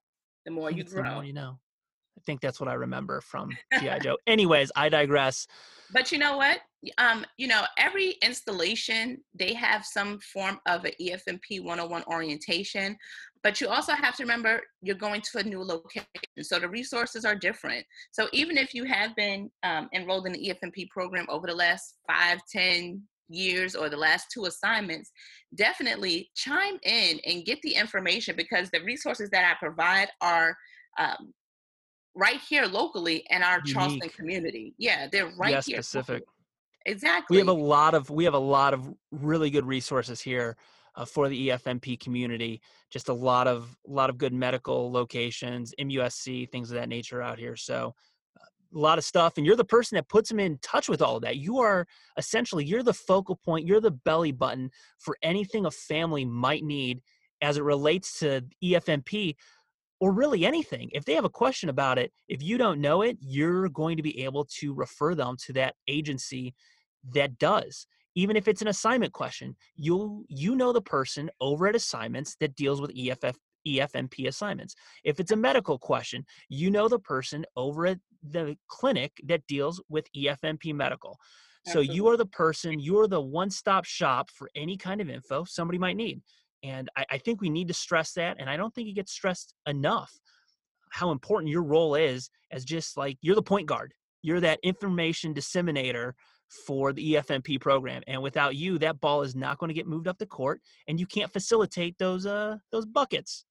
The 0.46 0.52
more 0.52 0.72
you 0.72 0.84
grow 0.84 1.04
the 1.04 1.10
more 1.12 1.24
you 1.26 1.34
know 1.34 1.60
I 2.22 2.24
think 2.24 2.42
that's 2.42 2.60
what 2.60 2.70
I 2.70 2.74
remember 2.74 3.20
from 3.22 3.50
G.I. 3.80 4.00
Joe. 4.00 4.16
Anyways, 4.28 4.72
I 4.76 4.90
digress. 4.90 5.48
But 5.92 6.12
you 6.12 6.20
know 6.20 6.38
what? 6.38 6.60
um, 6.98 7.26
you 7.38 7.48
know, 7.48 7.64
every 7.78 8.16
installation 8.24 9.20
they 9.36 9.54
have 9.54 9.86
some 9.86 10.20
form 10.20 10.60
of 10.66 10.84
an 10.86 10.94
EFMP 11.00 11.64
101 11.64 12.04
orientation, 12.08 12.98
but 13.44 13.62
you 13.62 13.68
also 13.68 13.94
have 13.94 14.16
to 14.18 14.24
remember 14.24 14.62
you're 14.82 14.96
going 14.96 15.22
to 15.22 15.40
a 15.40 15.44
new 15.44 15.64
location, 15.64 16.06
so 16.42 16.60
the 16.60 16.68
resources 16.68 17.24
are 17.24 17.36
different. 17.36 17.86
So 18.12 18.28
even 18.34 18.58
if 18.58 18.74
you 18.74 18.86
have 18.86 19.16
been 19.16 19.52
um, 19.64 19.90
enrolled 19.94 20.26
in 20.26 20.34
the 20.34 20.50
EFMP 20.50 20.90
program 20.90 21.28
over 21.30 21.46
the 21.46 21.56
last 21.56 21.98
five, 22.08 22.40
ten 22.52 23.04
years 23.30 23.76
or 23.76 23.88
the 23.88 23.98
last 23.98 24.28
two 24.34 24.46
assignments, 24.46 25.12
definitely 25.56 26.30
chime 26.36 26.80
in 26.84 27.20
and 27.26 27.46
get 27.46 27.62
the 27.62 27.76
information 27.76 28.36
because 28.36 28.70
the 28.72 28.84
resources 28.84 29.30
that 29.30 29.50
I 29.50 29.56
provide 29.64 30.10
are 30.22 30.56
um, 31.00 31.34
right 32.16 32.40
here 32.50 32.66
locally 32.66 33.26
in 33.30 33.44
our 33.44 33.60
Unique. 33.60 33.74
Charleston 33.74 34.10
community. 34.10 34.74
Yeah, 34.78 35.08
they're 35.12 35.32
right 35.38 35.52
yeah, 35.52 35.62
here. 35.66 35.82
Specific. 35.82 36.24
Exactly. 36.86 37.36
We 37.36 37.40
have 37.40 37.48
a 37.48 37.54
lot 37.54 37.94
of 37.94 38.10
we 38.10 38.24
have 38.24 38.34
a 38.34 38.40
lot 38.40 38.74
of 38.74 38.90
really 39.12 39.50
good 39.50 39.66
resources 39.66 40.20
here 40.20 40.58
uh, 40.96 41.06
for 41.06 41.30
the 41.30 41.50
EFMP 41.50 42.00
community. 42.00 42.62
Just 42.90 43.10
a 43.10 43.14
lot 43.14 43.48
of 43.48 43.78
a 43.88 43.92
lot 43.92 44.10
of 44.10 44.18
good 44.18 44.34
medical 44.34 44.92
locations, 44.92 45.74
MUSC, 45.80 46.50
things 46.52 46.72
of 46.72 46.76
that 46.76 46.90
nature 46.90 47.22
out 47.22 47.38
here. 47.38 47.56
So 47.56 47.94
a 48.74 48.80
lot 48.80 48.98
of 48.98 49.04
stuff 49.04 49.34
and 49.38 49.46
you're 49.46 49.56
the 49.56 49.66
person 49.66 49.96
that 49.96 50.08
puts 50.08 50.30
them 50.30 50.40
in 50.40 50.58
touch 50.62 50.88
with 50.88 51.02
all 51.02 51.18
of 51.18 51.22
that 51.22 51.38
you 51.38 51.60
are 51.60 51.86
essentially 52.18 52.64
you're 52.64 52.84
the 52.84 52.94
focal 52.94 53.36
point 53.36 53.68
you're 53.68 53.82
the 53.82 53.92
belly 53.92 54.32
button 54.32 54.70
for 54.98 55.18
anything 55.22 55.66
a 55.66 55.72
family 55.72 56.24
might 56.24 56.64
need 56.64 57.02
as 57.42 57.58
it 57.58 57.64
relates 57.64 58.20
to 58.20 58.42
efmp 58.64 59.36
or 60.02 60.12
really 60.12 60.46
anything 60.46 60.90
if 60.92 61.06
they 61.06 61.14
have 61.14 61.24
a 61.24 61.30
question 61.30 61.70
about 61.70 61.98
it 61.98 62.12
if 62.28 62.44
you 62.44 62.58
don't 62.58 62.82
know 62.82 63.02
it 63.04 63.18
you're 63.22 63.70
going 63.70 63.96
to 63.96 64.04
be 64.04 64.24
able 64.24 64.44
to 64.44 64.74
refer 64.74 65.16
them 65.16 65.38
to 65.38 65.54
that 65.54 65.76
agency 65.88 66.54
that 67.14 67.38
does 67.38 67.88
even 68.16 68.36
if 68.36 68.50
it's 68.50 68.62
an 68.62 68.68
assignment 68.68 69.14
question 69.14 69.56
you'll 69.76 70.24
you 70.28 70.56
know 70.56 70.74
the 70.74 70.82
person 70.82 71.30
over 71.40 71.68
at 71.68 71.76
assignments 71.76 72.36
that 72.42 72.56
deals 72.56 72.82
with 72.82 72.92
eff 72.98 73.34
EFMP 73.68 74.28
assignments. 74.28 74.76
If 75.04 75.20
it's 75.20 75.32
a 75.32 75.36
medical 75.36 75.78
question, 75.78 76.26
you 76.50 76.72
know 76.72 76.88
the 76.88 76.98
person 76.98 77.46
over 77.56 77.86
at 77.86 78.00
the 78.28 78.58
clinic 78.68 79.12
that 79.26 79.46
deals 79.48 79.82
with 79.90 80.08
EFMP 80.18 80.74
medical. 80.74 81.20
Absolutely. 81.68 81.88
So 81.88 81.94
you 81.94 82.08
are 82.08 82.18
the 82.18 82.26
person, 82.26 82.80
you're 82.80 83.08
the 83.08 83.22
one 83.22 83.50
stop 83.50 83.86
shop 83.86 84.30
for 84.32 84.50
any 84.56 84.78
kind 84.78 85.00
of 85.00 85.10
info 85.10 85.44
somebody 85.44 85.78
might 85.78 85.96
need. 85.96 86.22
And 86.64 86.90
I, 86.96 87.06
I, 87.12 87.18
think 87.18 87.42
we 87.42 87.50
need 87.50 87.68
to 87.70 87.74
stress 87.74 88.14
that. 88.14 88.38
And 88.40 88.50
I 88.50 88.58
don't 88.58 88.74
think 88.74 88.88
it 88.88 88.94
gets 88.94 89.12
stressed 89.12 89.54
enough 89.68 90.12
how 90.92 91.12
important 91.12 91.52
your 91.52 91.64
role 91.64 91.96
is 91.96 92.30
as 92.52 92.66
just 92.66 92.98
like 92.98 93.18
you're 93.22 93.36
the 93.36 93.42
point 93.42 93.68
guard, 93.68 93.94
you're 94.22 94.42
that 94.42 94.60
information 94.64 95.34
disseminator 95.34 96.14
for 96.68 96.92
the 96.94 97.14
EFMP 97.14 97.60
program. 97.60 98.04
And 98.08 98.22
without 98.22 98.56
you, 98.56 98.78
that 98.80 99.00
ball 99.00 99.22
is 99.22 99.36
not 99.36 99.58
going 99.58 99.70
to 99.70 99.74
get 99.74 99.88
moved 99.88 100.08
up 100.08 100.18
the 100.18 100.26
court 100.26 100.62
and 100.88 101.00
you 101.00 101.06
can't 101.06 101.32
facilitate 101.32 101.98
those 101.98 102.26
uh 102.26 102.58
those 102.72 102.86
buckets. 102.86 103.46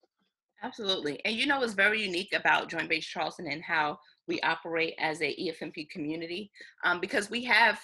Absolutely. 0.62 1.18
And 1.24 1.34
you 1.34 1.46
know 1.46 1.60
what's 1.60 1.72
very 1.72 2.02
unique 2.02 2.34
about 2.34 2.68
Joint 2.68 2.88
Base 2.88 3.06
Charleston 3.06 3.46
and 3.50 3.62
how 3.62 3.98
we 4.28 4.40
operate 4.42 4.94
as 4.98 5.22
a 5.22 5.34
EFMP 5.34 5.88
community? 5.88 6.50
Um, 6.84 7.00
because 7.00 7.30
we 7.30 7.42
have 7.44 7.80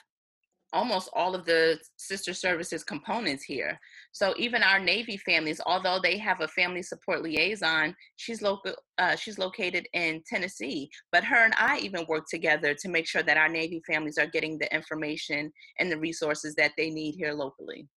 almost 0.77 1.09
all 1.15 1.35
of 1.35 1.47
the 1.47 1.79
sister 1.97 2.35
services 2.35 2.85
components 2.85 3.43
here. 3.43 3.81
So 4.13 4.35
even 4.37 4.63
our 4.63 4.79
Navy 4.79 5.17
families, 5.17 5.61
although 5.65 5.99
they 6.03 6.19
have 6.19 6.43
a 6.43 6.49
family 6.49 6.83
support 6.83 7.23
liaison, 7.23 7.97
she's 8.17 8.43
local. 8.43 8.75
Uh, 8.99 9.17
she's 9.17 9.39
located 9.39 9.87
in 9.95 10.23
Tennessee. 10.29 10.91
But 11.13 11.25
her 11.25 11.45
and 11.45 11.55
I 11.59 11.79
even 11.79 12.05
work 12.09 12.27
together 12.29 12.75
to 12.75 12.89
make 12.89 13.07
sure 13.07 13.23
that 13.23 13.39
our 13.39 13.49
Navy 13.49 13.83
families 13.87 14.19
are 14.19 14.27
getting 14.27 14.59
the 14.59 14.73
information 14.75 15.51
and 15.79 15.91
the 15.91 15.99
resources 15.99 16.55
that 16.57 16.73
they 16.77 16.91
need 16.91 17.15
here 17.15 17.33
locally. 17.33 17.89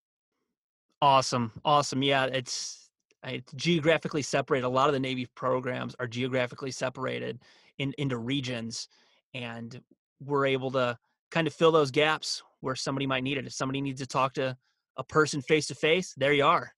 Awesome, 1.02 1.52
awesome. 1.66 2.02
Yeah, 2.02 2.26
it's 2.26 2.90
it's 3.26 3.52
geographically 3.54 4.22
separated. 4.22 4.66
A 4.66 4.70
lot 4.70 4.88
of 4.88 4.94
the 4.94 5.00
Navy 5.00 5.28
programs 5.36 5.96
are 6.00 6.08
geographically 6.08 6.72
separated 6.72 7.40
in, 7.78 7.94
into 7.98 8.18
regions, 8.18 8.88
and 9.34 9.82
we're 10.22 10.46
able 10.46 10.72
to 10.72 10.98
kind 11.32 11.48
of 11.48 11.54
fill 11.54 11.72
those 11.72 11.92
gaps 11.92 12.44
where 12.62 12.76
somebody 12.76 13.08
might 13.08 13.24
need 13.24 13.38
it. 13.38 13.46
If 13.46 13.54
somebody 13.54 13.82
needs 13.82 14.02
to 14.02 14.08
talk 14.08 14.34
to 14.34 14.58
a 14.98 15.04
person 15.04 15.42
face 15.42 15.68
to 15.68 15.76
face, 15.76 16.14
there 16.18 16.34
you 16.34 16.46
are. 16.46 16.74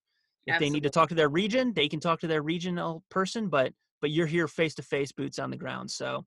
If 0.45 0.55
Absolutely. 0.55 0.65
they 0.65 0.73
need 0.73 0.83
to 0.83 0.89
talk 0.89 1.09
to 1.09 1.15
their 1.15 1.29
region, 1.29 1.73
they 1.73 1.87
can 1.87 1.99
talk 1.99 2.19
to 2.21 2.27
their 2.27 2.41
regional 2.41 3.03
person, 3.09 3.47
but 3.47 3.73
but 4.01 4.09
you're 4.09 4.25
here 4.25 4.47
face 4.47 4.73
to 4.75 4.81
face, 4.81 5.11
boots 5.11 5.37
on 5.37 5.51
the 5.51 5.57
ground. 5.57 5.91
So 5.91 6.25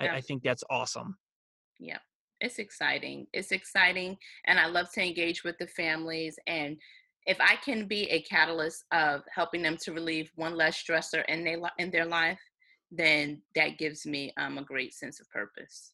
I, 0.00 0.08
I 0.08 0.20
think 0.20 0.42
that's 0.42 0.64
awesome. 0.70 1.16
Yeah 1.78 1.98
it's 2.44 2.58
exciting. 2.58 3.24
It's 3.32 3.52
exciting, 3.52 4.18
and 4.46 4.58
I 4.58 4.66
love 4.66 4.90
to 4.94 5.00
engage 5.00 5.44
with 5.44 5.56
the 5.58 5.66
families 5.68 6.36
and 6.48 6.76
if 7.26 7.36
I 7.40 7.56
can 7.56 7.86
be 7.86 8.10
a 8.10 8.22
catalyst 8.22 8.84
of 8.92 9.22
helping 9.32 9.62
them 9.62 9.76
to 9.82 9.92
relieve 9.92 10.30
one 10.34 10.56
less 10.56 10.82
stressor 10.82 11.24
in 11.28 11.44
their 11.44 11.58
in 11.78 11.90
their 11.90 12.04
life, 12.04 12.40
then 12.90 13.42
that 13.54 13.78
gives 13.78 14.04
me 14.06 14.32
um, 14.36 14.58
a 14.58 14.64
great 14.64 14.92
sense 14.92 15.20
of 15.20 15.30
purpose. 15.30 15.92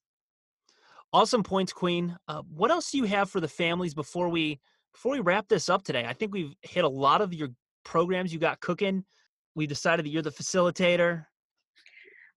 Awesome 1.12 1.42
points, 1.42 1.72
Queen. 1.72 2.16
Uh, 2.28 2.42
what 2.54 2.70
else 2.70 2.90
do 2.90 2.98
you 2.98 3.04
have 3.04 3.30
for 3.30 3.40
the 3.40 3.48
families 3.48 3.94
before 3.94 4.28
we 4.28 4.60
before 4.92 5.12
we 5.12 5.20
wrap 5.20 5.48
this 5.48 5.68
up 5.68 5.82
today? 5.82 6.04
I 6.06 6.12
think 6.12 6.34
we've 6.34 6.54
hit 6.62 6.84
a 6.84 6.88
lot 6.88 7.22
of 7.22 7.32
your 7.32 7.48
programs 7.84 8.32
you 8.32 8.38
got 8.38 8.60
cooking. 8.60 9.04
We 9.54 9.66
decided 9.66 10.04
that 10.04 10.10
you're 10.10 10.22
the 10.22 10.30
facilitator. 10.30 11.24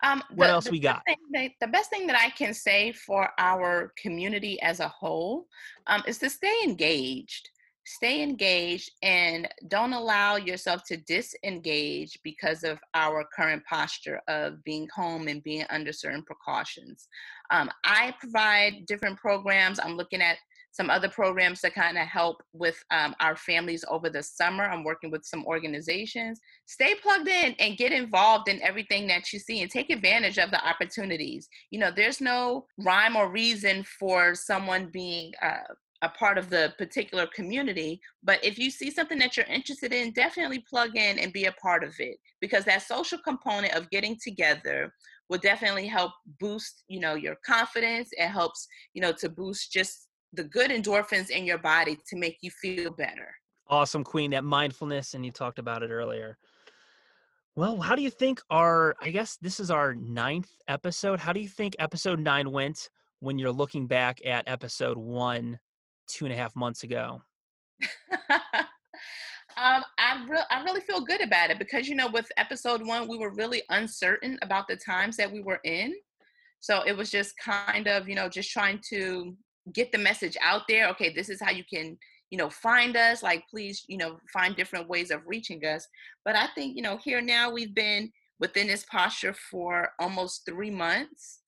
Um, 0.03 0.23
what 0.33 0.47
the, 0.47 0.53
else 0.53 0.65
the 0.65 0.71
we 0.71 0.79
got? 0.79 1.01
That, 1.33 1.51
the 1.59 1.67
best 1.67 1.89
thing 1.89 2.07
that 2.07 2.15
I 2.15 2.29
can 2.29 2.53
say 2.53 2.93
for 2.93 3.29
our 3.37 3.93
community 4.01 4.59
as 4.61 4.79
a 4.79 4.87
whole 4.87 5.47
um, 5.87 6.01
is 6.07 6.17
to 6.19 6.29
stay 6.29 6.55
engaged 6.63 7.49
stay 7.85 8.21
engaged 8.21 8.91
and 9.01 9.47
don't 9.67 9.93
allow 9.93 10.35
yourself 10.35 10.83
to 10.87 10.97
disengage 10.97 12.19
because 12.23 12.63
of 12.63 12.79
our 12.93 13.25
current 13.35 13.63
posture 13.65 14.21
of 14.27 14.63
being 14.63 14.87
home 14.93 15.27
and 15.27 15.43
being 15.43 15.65
under 15.69 15.91
certain 15.91 16.23
precautions. 16.23 17.07
Um, 17.49 17.69
I 17.83 18.13
provide 18.19 18.85
different 18.85 19.17
programs. 19.17 19.79
I'm 19.79 19.97
looking 19.97 20.21
at 20.21 20.37
some 20.71 20.89
other 20.89 21.09
programs 21.09 21.59
to 21.61 21.69
kind 21.69 21.97
of 21.97 22.07
help 22.07 22.41
with 22.53 22.81
um, 22.91 23.13
our 23.19 23.35
families 23.35 23.83
over 23.89 24.09
the 24.09 24.23
summer. 24.23 24.63
I'm 24.63 24.85
working 24.85 25.11
with 25.11 25.25
some 25.25 25.45
organizations. 25.45 26.39
Stay 26.65 26.95
plugged 26.95 27.27
in 27.27 27.55
and 27.59 27.77
get 27.77 27.91
involved 27.91 28.47
in 28.47 28.61
everything 28.61 29.05
that 29.07 29.33
you 29.33 29.39
see 29.39 29.61
and 29.61 29.69
take 29.69 29.89
advantage 29.89 30.37
of 30.37 30.49
the 30.49 30.65
opportunities. 30.65 31.49
You 31.71 31.79
know, 31.79 31.91
there's 31.93 32.21
no 32.21 32.67
rhyme 32.77 33.17
or 33.17 33.29
reason 33.29 33.83
for 33.83 34.33
someone 34.33 34.89
being 34.91 35.33
uh, 35.41 35.73
a 36.01 36.09
part 36.09 36.37
of 36.37 36.49
the 36.49 36.73
particular 36.77 37.27
community. 37.27 38.01
But 38.23 38.43
if 38.43 38.57
you 38.57 38.71
see 38.71 38.89
something 38.89 39.19
that 39.19 39.37
you're 39.37 39.45
interested 39.45 39.93
in, 39.93 40.11
definitely 40.11 40.63
plug 40.67 40.95
in 40.95 41.19
and 41.19 41.31
be 41.31 41.45
a 41.45 41.51
part 41.53 41.83
of 41.83 41.93
it 41.99 42.17
because 42.39 42.65
that 42.65 42.81
social 42.81 43.19
component 43.19 43.73
of 43.73 43.89
getting 43.89 44.17
together 44.21 44.93
will 45.29 45.37
definitely 45.37 45.87
help 45.87 46.11
boost, 46.39 46.83
you 46.87 46.99
know, 46.99 47.15
your 47.15 47.37
confidence. 47.45 48.09
It 48.13 48.27
helps, 48.27 48.67
you 48.93 49.01
know, 49.01 49.13
to 49.13 49.29
boost 49.29 49.71
just 49.71 50.07
the 50.33 50.43
good 50.43 50.71
endorphins 50.71 51.29
in 51.29 51.45
your 51.45 51.59
body 51.59 51.97
to 52.09 52.17
make 52.17 52.37
you 52.41 52.51
feel 52.51 52.91
better. 52.91 53.29
Awesome, 53.67 54.03
Queen. 54.03 54.31
That 54.31 54.43
mindfulness, 54.43 55.13
and 55.13 55.25
you 55.25 55.31
talked 55.31 55.59
about 55.59 55.83
it 55.83 55.91
earlier. 55.91 56.37
Well, 57.55 57.79
how 57.79 57.95
do 57.95 58.01
you 58.01 58.09
think 58.09 58.41
our, 58.49 58.95
I 59.01 59.09
guess 59.09 59.37
this 59.41 59.59
is 59.59 59.69
our 59.69 59.93
ninth 59.93 60.49
episode. 60.67 61.19
How 61.19 61.33
do 61.33 61.39
you 61.41 61.49
think 61.49 61.75
episode 61.79 62.19
nine 62.19 62.49
went 62.51 62.89
when 63.19 63.37
you're 63.37 63.51
looking 63.51 63.87
back 63.87 64.19
at 64.25 64.47
episode 64.47 64.97
one 64.97 65.59
two 66.11 66.25
and 66.25 66.33
a 66.33 66.37
half 66.37 66.55
months 66.55 66.83
ago? 66.83 67.21
um, 68.31 69.83
I, 69.97 70.25
re- 70.27 70.43
I 70.49 70.63
really 70.63 70.81
feel 70.81 71.01
good 71.01 71.21
about 71.21 71.51
it 71.51 71.59
because, 71.59 71.87
you 71.87 71.95
know, 71.95 72.09
with 72.09 72.31
episode 72.37 72.85
one, 72.85 73.07
we 73.07 73.17
were 73.17 73.33
really 73.33 73.63
uncertain 73.69 74.37
about 74.41 74.67
the 74.67 74.75
times 74.75 75.17
that 75.17 75.31
we 75.31 75.41
were 75.41 75.59
in. 75.63 75.93
So 76.59 76.83
it 76.83 76.95
was 76.95 77.09
just 77.09 77.33
kind 77.37 77.87
of, 77.87 78.07
you 78.07 78.15
know, 78.15 78.29
just 78.29 78.51
trying 78.51 78.79
to 78.89 79.35
get 79.73 79.91
the 79.91 79.97
message 79.97 80.37
out 80.41 80.63
there. 80.67 80.87
Okay, 80.89 81.13
this 81.13 81.29
is 81.29 81.41
how 81.41 81.51
you 81.51 81.63
can, 81.71 81.97
you 82.29 82.37
know, 82.37 82.49
find 82.49 82.95
us. 82.95 83.23
Like, 83.23 83.43
please, 83.49 83.83
you 83.87 83.97
know, 83.97 84.17
find 84.31 84.55
different 84.55 84.87
ways 84.87 85.11
of 85.11 85.21
reaching 85.25 85.65
us. 85.65 85.87
But 86.23 86.35
I 86.35 86.47
think, 86.53 86.75
you 86.75 86.83
know, 86.83 86.97
here 87.03 87.21
now 87.21 87.51
we've 87.51 87.73
been 87.73 88.11
within 88.39 88.67
this 88.67 88.85
posture 88.85 89.33
for 89.33 89.89
almost 89.99 90.45
three 90.45 90.71
months. 90.71 91.39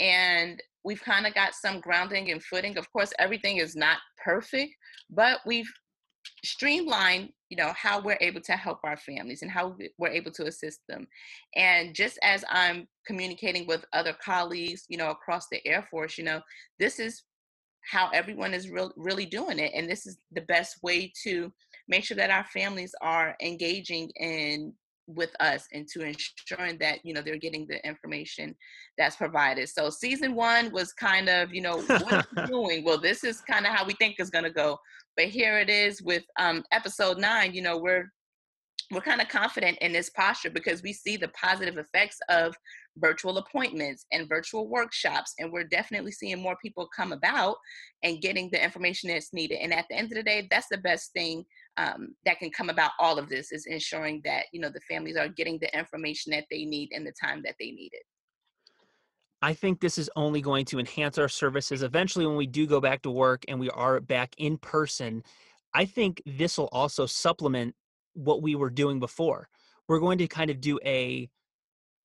And 0.00 0.62
we've 0.84 1.02
kind 1.02 1.26
of 1.26 1.34
got 1.34 1.54
some 1.54 1.80
grounding 1.80 2.30
and 2.30 2.42
footing. 2.42 2.76
Of 2.78 2.90
course, 2.92 3.12
everything 3.18 3.58
is 3.58 3.76
not 3.76 3.98
perfect, 4.22 4.74
but 5.10 5.40
we've 5.46 5.70
streamlined, 6.44 7.30
you 7.48 7.56
know, 7.56 7.72
how 7.74 8.00
we're 8.00 8.18
able 8.20 8.40
to 8.42 8.52
help 8.52 8.78
our 8.84 8.96
families 8.96 9.42
and 9.42 9.50
how 9.50 9.76
we're 9.98 10.08
able 10.08 10.30
to 10.32 10.46
assist 10.46 10.80
them. 10.88 11.06
And 11.56 11.94
just 11.94 12.18
as 12.22 12.44
I'm 12.50 12.86
communicating 13.06 13.66
with 13.66 13.84
other 13.92 14.14
colleagues, 14.24 14.84
you 14.88 14.98
know, 14.98 15.10
across 15.10 15.48
the 15.50 15.66
Air 15.66 15.86
Force, 15.90 16.18
you 16.18 16.24
know, 16.24 16.40
this 16.78 16.98
is 16.98 17.22
how 17.90 18.10
everyone 18.10 18.52
is 18.52 18.70
re- 18.70 18.90
really 18.96 19.26
doing 19.26 19.58
it. 19.58 19.72
And 19.74 19.88
this 19.88 20.06
is 20.06 20.18
the 20.32 20.42
best 20.42 20.76
way 20.82 21.12
to 21.24 21.52
make 21.88 22.04
sure 22.04 22.16
that 22.16 22.30
our 22.30 22.44
families 22.44 22.94
are 23.00 23.34
engaging 23.42 24.10
in 24.16 24.74
with 25.08 25.34
us 25.40 25.66
into 25.72 26.02
ensuring 26.02 26.78
that 26.78 26.98
you 27.02 27.14
know 27.14 27.22
they're 27.22 27.38
getting 27.38 27.66
the 27.66 27.84
information 27.86 28.54
that's 28.98 29.16
provided. 29.16 29.68
So 29.68 29.90
season 29.90 30.34
one 30.34 30.70
was 30.70 30.92
kind 30.92 31.28
of 31.28 31.52
you 31.52 31.62
know 31.62 31.80
what 31.80 32.26
are 32.36 32.46
doing? 32.46 32.84
Well 32.84 32.98
this 32.98 33.24
is 33.24 33.40
kind 33.40 33.66
of 33.66 33.72
how 33.72 33.84
we 33.84 33.94
think 33.94 34.16
is 34.18 34.30
going 34.30 34.44
to 34.44 34.50
go. 34.50 34.78
But 35.16 35.26
here 35.26 35.58
it 35.58 35.70
is 35.70 36.02
with 36.02 36.24
um 36.38 36.62
episode 36.72 37.18
nine 37.18 37.54
you 37.54 37.62
know 37.62 37.78
we're 37.78 38.10
we're 38.90 39.00
kind 39.00 39.20
of 39.20 39.28
confident 39.28 39.76
in 39.78 39.92
this 39.92 40.08
posture 40.10 40.50
because 40.50 40.82
we 40.82 40.92
see 40.92 41.16
the 41.16 41.28
positive 41.28 41.76
effects 41.76 42.18
of 42.30 42.54
virtual 42.96 43.38
appointments 43.38 44.06
and 44.12 44.28
virtual 44.28 44.66
workshops 44.66 45.34
and 45.38 45.52
we're 45.52 45.64
definitely 45.64 46.10
seeing 46.10 46.40
more 46.40 46.56
people 46.62 46.88
come 46.96 47.12
about 47.12 47.56
and 48.02 48.22
getting 48.22 48.48
the 48.50 48.62
information 48.62 49.10
that's 49.10 49.32
needed. 49.34 49.58
And 49.60 49.74
at 49.74 49.84
the 49.90 49.96
end 49.96 50.10
of 50.10 50.16
the 50.16 50.22
day 50.22 50.48
that's 50.50 50.68
the 50.70 50.78
best 50.78 51.12
thing 51.12 51.44
um, 51.78 52.14
that 52.24 52.38
can 52.38 52.50
come 52.50 52.68
about 52.68 52.90
all 52.98 53.18
of 53.18 53.28
this 53.28 53.52
is 53.52 53.64
ensuring 53.66 54.20
that 54.24 54.46
you 54.52 54.60
know 54.60 54.68
the 54.68 54.80
families 54.80 55.16
are 55.16 55.28
getting 55.28 55.58
the 55.60 55.78
information 55.78 56.32
that 56.32 56.44
they 56.50 56.64
need 56.64 56.88
in 56.92 57.04
the 57.04 57.12
time 57.20 57.42
that 57.44 57.54
they 57.58 57.70
need 57.70 57.90
it 57.92 58.02
I 59.40 59.54
think 59.54 59.80
this 59.80 59.98
is 59.98 60.10
only 60.16 60.40
going 60.40 60.64
to 60.66 60.80
enhance 60.80 61.16
our 61.16 61.28
services 61.28 61.82
eventually 61.82 62.26
when 62.26 62.36
we 62.36 62.46
do 62.46 62.66
go 62.66 62.80
back 62.80 63.02
to 63.02 63.10
work 63.10 63.44
and 63.46 63.60
we 63.60 63.70
are 63.70 64.00
back 64.00 64.34
in 64.36 64.58
person. 64.58 65.22
I 65.72 65.84
think 65.84 66.20
this 66.26 66.58
will 66.58 66.68
also 66.72 67.06
supplement 67.06 67.74
what 68.14 68.42
we 68.42 68.56
were 68.56 68.70
doing 68.70 68.98
before. 68.98 69.48
We're 69.86 70.00
going 70.00 70.18
to 70.18 70.26
kind 70.26 70.50
of 70.50 70.60
do 70.60 70.78
a 70.84 71.28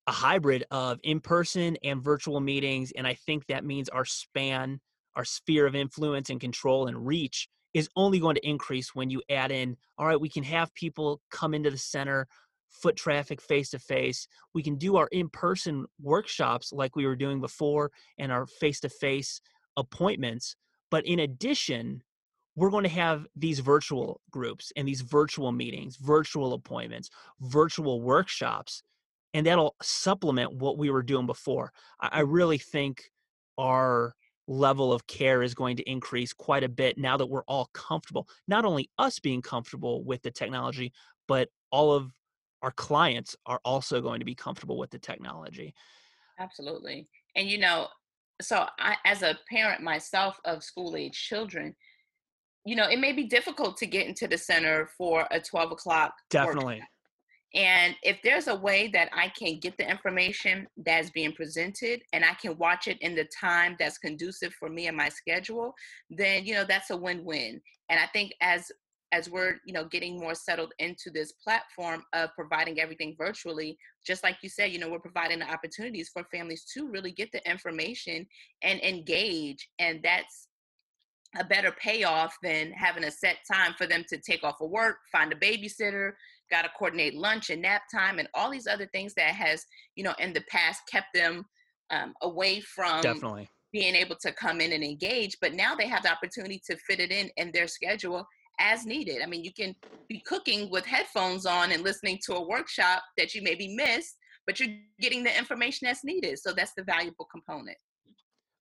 a 0.06 0.12
hybrid 0.12 0.64
of 0.70 1.00
in-person 1.02 1.78
and 1.82 2.04
virtual 2.04 2.38
meetings 2.38 2.92
and 2.94 3.06
I 3.06 3.14
think 3.14 3.46
that 3.46 3.64
means 3.64 3.88
our 3.88 4.04
span, 4.04 4.78
our 5.16 5.24
sphere 5.24 5.66
of 5.66 5.74
influence 5.74 6.28
and 6.28 6.38
control 6.38 6.86
and 6.88 7.06
reach 7.06 7.48
is 7.74 7.88
only 7.96 8.20
going 8.20 8.36
to 8.36 8.48
increase 8.48 8.94
when 8.94 9.10
you 9.10 9.20
add 9.28 9.50
in 9.50 9.76
all 9.98 10.06
right, 10.06 10.20
we 10.20 10.28
can 10.28 10.44
have 10.44 10.74
people 10.74 11.20
come 11.30 11.54
into 11.54 11.70
the 11.70 11.78
center 11.78 12.26
foot 12.70 12.96
traffic 12.96 13.40
face 13.40 13.70
to 13.70 13.78
face. 13.78 14.26
We 14.52 14.62
can 14.62 14.76
do 14.76 14.96
our 14.96 15.08
in 15.12 15.28
person 15.28 15.86
workshops 16.00 16.72
like 16.72 16.96
we 16.96 17.06
were 17.06 17.16
doing 17.16 17.40
before 17.40 17.90
and 18.18 18.32
our 18.32 18.46
face 18.46 18.80
to 18.80 18.88
face 18.88 19.40
appointments. 19.76 20.56
But 20.90 21.06
in 21.06 21.20
addition, 21.20 22.02
we're 22.56 22.70
going 22.70 22.84
to 22.84 22.90
have 22.90 23.26
these 23.36 23.60
virtual 23.60 24.20
groups 24.30 24.72
and 24.76 24.86
these 24.86 25.00
virtual 25.00 25.52
meetings, 25.52 25.96
virtual 25.96 26.52
appointments, 26.52 27.10
virtual 27.40 28.00
workshops, 28.00 28.82
and 29.32 29.46
that'll 29.46 29.74
supplement 29.82 30.54
what 30.54 30.78
we 30.78 30.90
were 30.90 31.02
doing 31.02 31.26
before. 31.26 31.72
I 32.00 32.20
really 32.20 32.58
think 32.58 33.10
our 33.58 34.14
level 34.46 34.92
of 34.92 35.06
care 35.06 35.42
is 35.42 35.54
going 35.54 35.76
to 35.76 35.90
increase 35.90 36.32
quite 36.32 36.64
a 36.64 36.68
bit 36.68 36.98
now 36.98 37.16
that 37.16 37.26
we're 37.26 37.44
all 37.44 37.70
comfortable. 37.72 38.28
Not 38.46 38.64
only 38.64 38.90
us 38.98 39.18
being 39.18 39.42
comfortable 39.42 40.04
with 40.04 40.22
the 40.22 40.30
technology, 40.30 40.92
but 41.26 41.48
all 41.70 41.92
of 41.92 42.12
our 42.62 42.72
clients 42.72 43.36
are 43.46 43.60
also 43.64 44.00
going 44.00 44.20
to 44.20 44.24
be 44.24 44.34
comfortable 44.34 44.78
with 44.78 44.90
the 44.90 44.98
technology. 44.98 45.74
Absolutely. 46.38 47.08
And 47.36 47.48
you 47.48 47.58
know, 47.58 47.88
so 48.40 48.66
I 48.78 48.96
as 49.04 49.22
a 49.22 49.38
parent 49.50 49.82
myself 49.82 50.38
of 50.44 50.64
school 50.64 50.96
age 50.96 51.12
children, 51.12 51.74
you 52.64 52.76
know, 52.76 52.88
it 52.88 52.98
may 52.98 53.12
be 53.12 53.24
difficult 53.24 53.76
to 53.78 53.86
get 53.86 54.06
into 54.06 54.26
the 54.26 54.38
center 54.38 54.88
for 54.96 55.26
a 55.30 55.40
12 55.40 55.72
o'clock. 55.72 56.14
Definitely. 56.30 56.76
Workshop. 56.76 56.88
And 57.54 57.94
if 58.02 58.18
there's 58.24 58.48
a 58.48 58.54
way 58.54 58.88
that 58.88 59.10
I 59.12 59.28
can 59.28 59.60
get 59.60 59.76
the 59.78 59.88
information 59.88 60.66
that's 60.76 61.10
being 61.10 61.32
presented 61.32 62.02
and 62.12 62.24
I 62.24 62.34
can 62.34 62.58
watch 62.58 62.88
it 62.88 62.98
in 63.00 63.14
the 63.14 63.28
time 63.38 63.76
that's 63.78 63.98
conducive 63.98 64.52
for 64.54 64.68
me 64.68 64.88
and 64.88 64.96
my 64.96 65.08
schedule, 65.08 65.72
then 66.10 66.44
you 66.44 66.54
know 66.54 66.64
that's 66.64 66.90
a 66.90 66.96
win-win. 66.96 67.60
And 67.88 68.00
I 68.00 68.06
think 68.06 68.32
as 68.40 68.70
as 69.12 69.30
we're 69.30 69.56
you 69.64 69.72
know 69.72 69.84
getting 69.84 70.18
more 70.18 70.34
settled 70.34 70.72
into 70.80 71.10
this 71.10 71.32
platform 71.32 72.02
of 72.12 72.30
providing 72.34 72.80
everything 72.80 73.14
virtually 73.16 73.78
just 74.04 74.24
like 74.24 74.36
you 74.42 74.48
said 74.48 74.72
you 74.72 74.78
know 74.78 74.88
we're 74.88 74.98
providing 74.98 75.38
the 75.38 75.48
opportunities 75.48 76.08
for 76.12 76.24
families 76.32 76.64
to 76.74 76.88
really 76.88 77.12
get 77.12 77.30
the 77.30 77.48
information 77.48 78.26
and 78.62 78.80
engage 78.80 79.68
and 79.78 80.00
that's 80.02 80.48
a 81.38 81.44
better 81.44 81.72
payoff 81.72 82.36
than 82.42 82.70
having 82.72 83.04
a 83.04 83.10
set 83.10 83.38
time 83.50 83.74
for 83.76 83.86
them 83.86 84.04
to 84.08 84.18
take 84.18 84.44
off 84.44 84.60
of 84.60 84.70
work, 84.70 84.98
find 85.10 85.32
a 85.32 85.36
babysitter, 85.36 86.12
got 86.50 86.62
to 86.62 86.70
coordinate 86.78 87.14
lunch 87.14 87.50
and 87.50 87.62
nap 87.62 87.82
time, 87.92 88.18
and 88.18 88.28
all 88.34 88.50
these 88.50 88.66
other 88.66 88.88
things 88.92 89.14
that 89.14 89.34
has, 89.34 89.64
you 89.96 90.04
know, 90.04 90.14
in 90.18 90.32
the 90.32 90.42
past 90.50 90.82
kept 90.90 91.08
them 91.14 91.44
um, 91.90 92.14
away 92.22 92.60
from 92.60 93.00
definitely 93.02 93.48
being 93.72 93.94
able 93.94 94.16
to 94.16 94.32
come 94.32 94.60
in 94.60 94.72
and 94.72 94.84
engage. 94.84 95.36
But 95.40 95.54
now 95.54 95.74
they 95.74 95.88
have 95.88 96.02
the 96.04 96.12
opportunity 96.12 96.60
to 96.70 96.76
fit 96.76 97.00
it 97.00 97.10
in 97.10 97.30
in 97.36 97.50
their 97.52 97.66
schedule 97.66 98.26
as 98.60 98.86
needed. 98.86 99.20
I 99.22 99.26
mean, 99.26 99.44
you 99.44 99.52
can 99.52 99.74
be 100.08 100.22
cooking 100.26 100.70
with 100.70 100.86
headphones 100.86 101.44
on 101.44 101.72
and 101.72 101.82
listening 101.82 102.20
to 102.26 102.34
a 102.34 102.46
workshop 102.46 103.02
that 103.18 103.34
you 103.34 103.42
maybe 103.42 103.74
missed, 103.74 104.16
but 104.46 104.60
you're 104.60 104.76
getting 105.00 105.24
the 105.24 105.36
information 105.36 105.86
that's 105.86 106.04
needed. 106.04 106.38
So 106.38 106.52
that's 106.52 106.72
the 106.76 106.84
valuable 106.84 107.26
component 107.32 107.76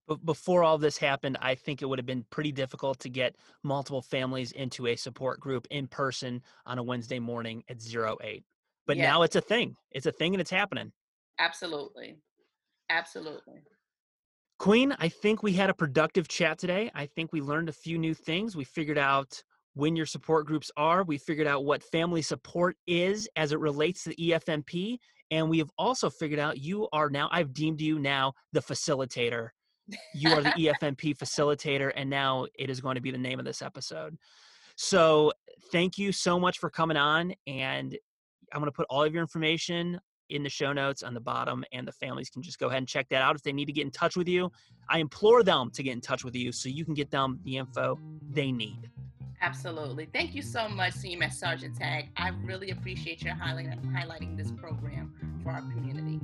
but 0.08 0.26
before 0.26 0.63
all 0.63 0.78
this 0.78 0.98
happened, 0.98 1.38
I 1.42 1.56
think 1.56 1.82
it 1.82 1.86
would 1.86 2.00
have 2.00 2.06
been 2.06 2.26
pretty 2.30 2.52
difficult 2.52 3.00
to 3.00 3.10
get 3.10 3.36
multiple 3.63 4.02
families 4.02 4.52
into 4.52 4.88
a 4.88 4.96
support 4.96 5.39
group 5.39 5.68
in 5.72 5.88
person 5.88 6.42
on 6.66 6.78
a 6.78 6.84
Wednesday 6.84 7.20
morning 7.20 7.63
at 7.70 7.82
zero 7.82 8.18
eight. 8.22 8.44
But 8.86 8.98
yeah. 8.98 9.10
now 9.10 9.22
it's 9.22 9.36
a 9.36 9.42
thing. 9.42 9.76
It's 9.92 10.06
a 10.06 10.12
thing 10.12 10.34
and 10.34 10.42
it's 10.42 10.52
happening. 10.52 10.92
Absolutely. 11.39 12.18
Absolutely. 12.89 13.62
Queen, 14.60 14.96
I 15.00 15.10
think 15.10 15.42
we 15.42 15.54
had 15.54 15.70
a 15.70 15.74
productive 15.74 16.28
chat 16.28 16.58
today. 16.58 16.92
I 16.94 17.06
think 17.06 17.32
we 17.34 17.42
learned 17.42 17.70
a 17.70 17.74
few 17.74 17.98
new 17.98 18.13
things. 18.13 18.56
We 18.56 18.63
figured 18.63 18.98
out 18.98 19.42
when 19.74 19.96
your 19.96 20.06
support 20.06 20.46
groups 20.46 20.70
are. 20.78 21.04
We 21.04 21.18
figured 21.18 21.48
out 21.48 21.66
what 21.66 21.82
family 21.82 22.22
support 22.22 22.78
is 22.86 23.28
as 23.36 23.52
it 23.52 23.60
relates 23.60 24.04
to 24.04 24.10
the 24.10 24.16
EFMP. 24.16 25.00
And 25.32 25.50
we 25.50 25.58
have 25.58 25.72
also 25.78 26.10
figured 26.10 26.39
out 26.39 26.60
you 26.60 26.88
are 26.94 27.10
now, 27.10 27.30
I've 27.32 27.54
deemed 27.54 27.82
you 27.82 28.00
now 28.00 28.34
the 28.52 28.62
facilitator 28.62 29.50
you 30.13 30.32
are 30.32 30.41
the 30.41 30.50
EFMP 30.82 31.17
facilitator, 31.17 31.91
and 31.96 32.10
now 32.10 32.48
it 32.58 32.69
is 32.69 32.82
going 32.82 32.96
to 32.96 33.02
be 33.02 33.12
the 33.12 33.17
name 33.17 33.39
of 33.39 33.46
this 33.46 33.62
episode. 33.62 34.17
So, 34.76 35.32
thank 35.72 35.98
you 35.98 36.12
so 36.12 36.39
much 36.39 36.60
for 36.60 36.69
coming 36.69 36.98
on. 36.98 37.34
And 37.48 37.98
I'm 38.52 38.60
going 38.60 38.72
to 38.72 38.76
put 38.76 38.88
all 38.89 39.04
of 39.04 39.13
your 39.13 39.22
information 39.22 40.00
in 40.30 40.43
the 40.43 40.50
show 40.50 40.74
notes 40.74 41.04
on 41.04 41.13
the 41.13 41.19
bottom, 41.19 41.63
and 41.74 41.88
the 41.88 41.91
families 41.91 42.30
can 42.30 42.41
just 42.41 42.60
go 42.60 42.67
ahead 42.67 42.80
and 42.80 42.88
check 42.88 43.08
that 43.10 43.22
out 43.22 43.36
if 43.36 43.43
they 43.43 43.52
need 43.52 43.65
to 43.65 43.74
get 43.74 43.86
in 43.86 43.91
touch 43.91 44.15
with 44.15 44.28
you. 44.28 44.52
I 44.89 45.00
implore 45.00 45.43
them 45.43 45.69
to 45.74 45.84
get 45.84 45.93
in 45.93 46.02
touch 46.02 46.24
with 46.24 46.36
you 46.36 46.52
so 46.52 46.69
you 46.69 46.86
can 46.86 46.93
get 46.93 47.12
them 47.12 47.39
the 47.43 47.58
info 47.58 48.00
they 48.32 48.52
need. 48.52 48.89
Absolutely. 49.41 50.08
Thank 50.13 50.34
you 50.34 50.41
so 50.41 50.69
much, 50.69 50.93
Senior 50.93 51.30
Sergeant 51.30 51.76
Tag. 51.76 52.10
I 52.15 52.30
really 52.46 52.72
appreciate 52.72 53.22
your 53.22 53.36
highlighting, 53.36 53.84
highlighting 53.93 54.38
this 54.38 54.52
program 54.52 55.13
for 55.43 55.52
our 55.52 55.62
community. 55.62 56.22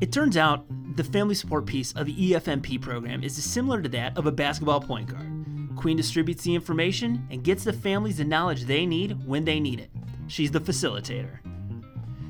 It 0.00 0.12
turns 0.12 0.36
out 0.36 0.66
the 0.98 1.04
family 1.04 1.34
support 1.36 1.64
piece 1.64 1.92
of 1.92 2.06
the 2.06 2.32
EFMP 2.32 2.80
program 2.82 3.22
is 3.22 3.42
similar 3.42 3.80
to 3.80 3.88
that 3.88 4.18
of 4.18 4.26
a 4.26 4.32
basketball 4.32 4.80
point 4.80 5.08
guard. 5.08 5.30
Queen 5.76 5.96
distributes 5.96 6.42
the 6.42 6.52
information 6.52 7.24
and 7.30 7.44
gets 7.44 7.62
the 7.62 7.72
families 7.72 8.16
the 8.16 8.24
knowledge 8.24 8.64
they 8.64 8.84
need 8.84 9.16
when 9.24 9.44
they 9.44 9.60
need 9.60 9.78
it. 9.78 9.90
She's 10.26 10.50
the 10.50 10.60
facilitator. 10.60 11.38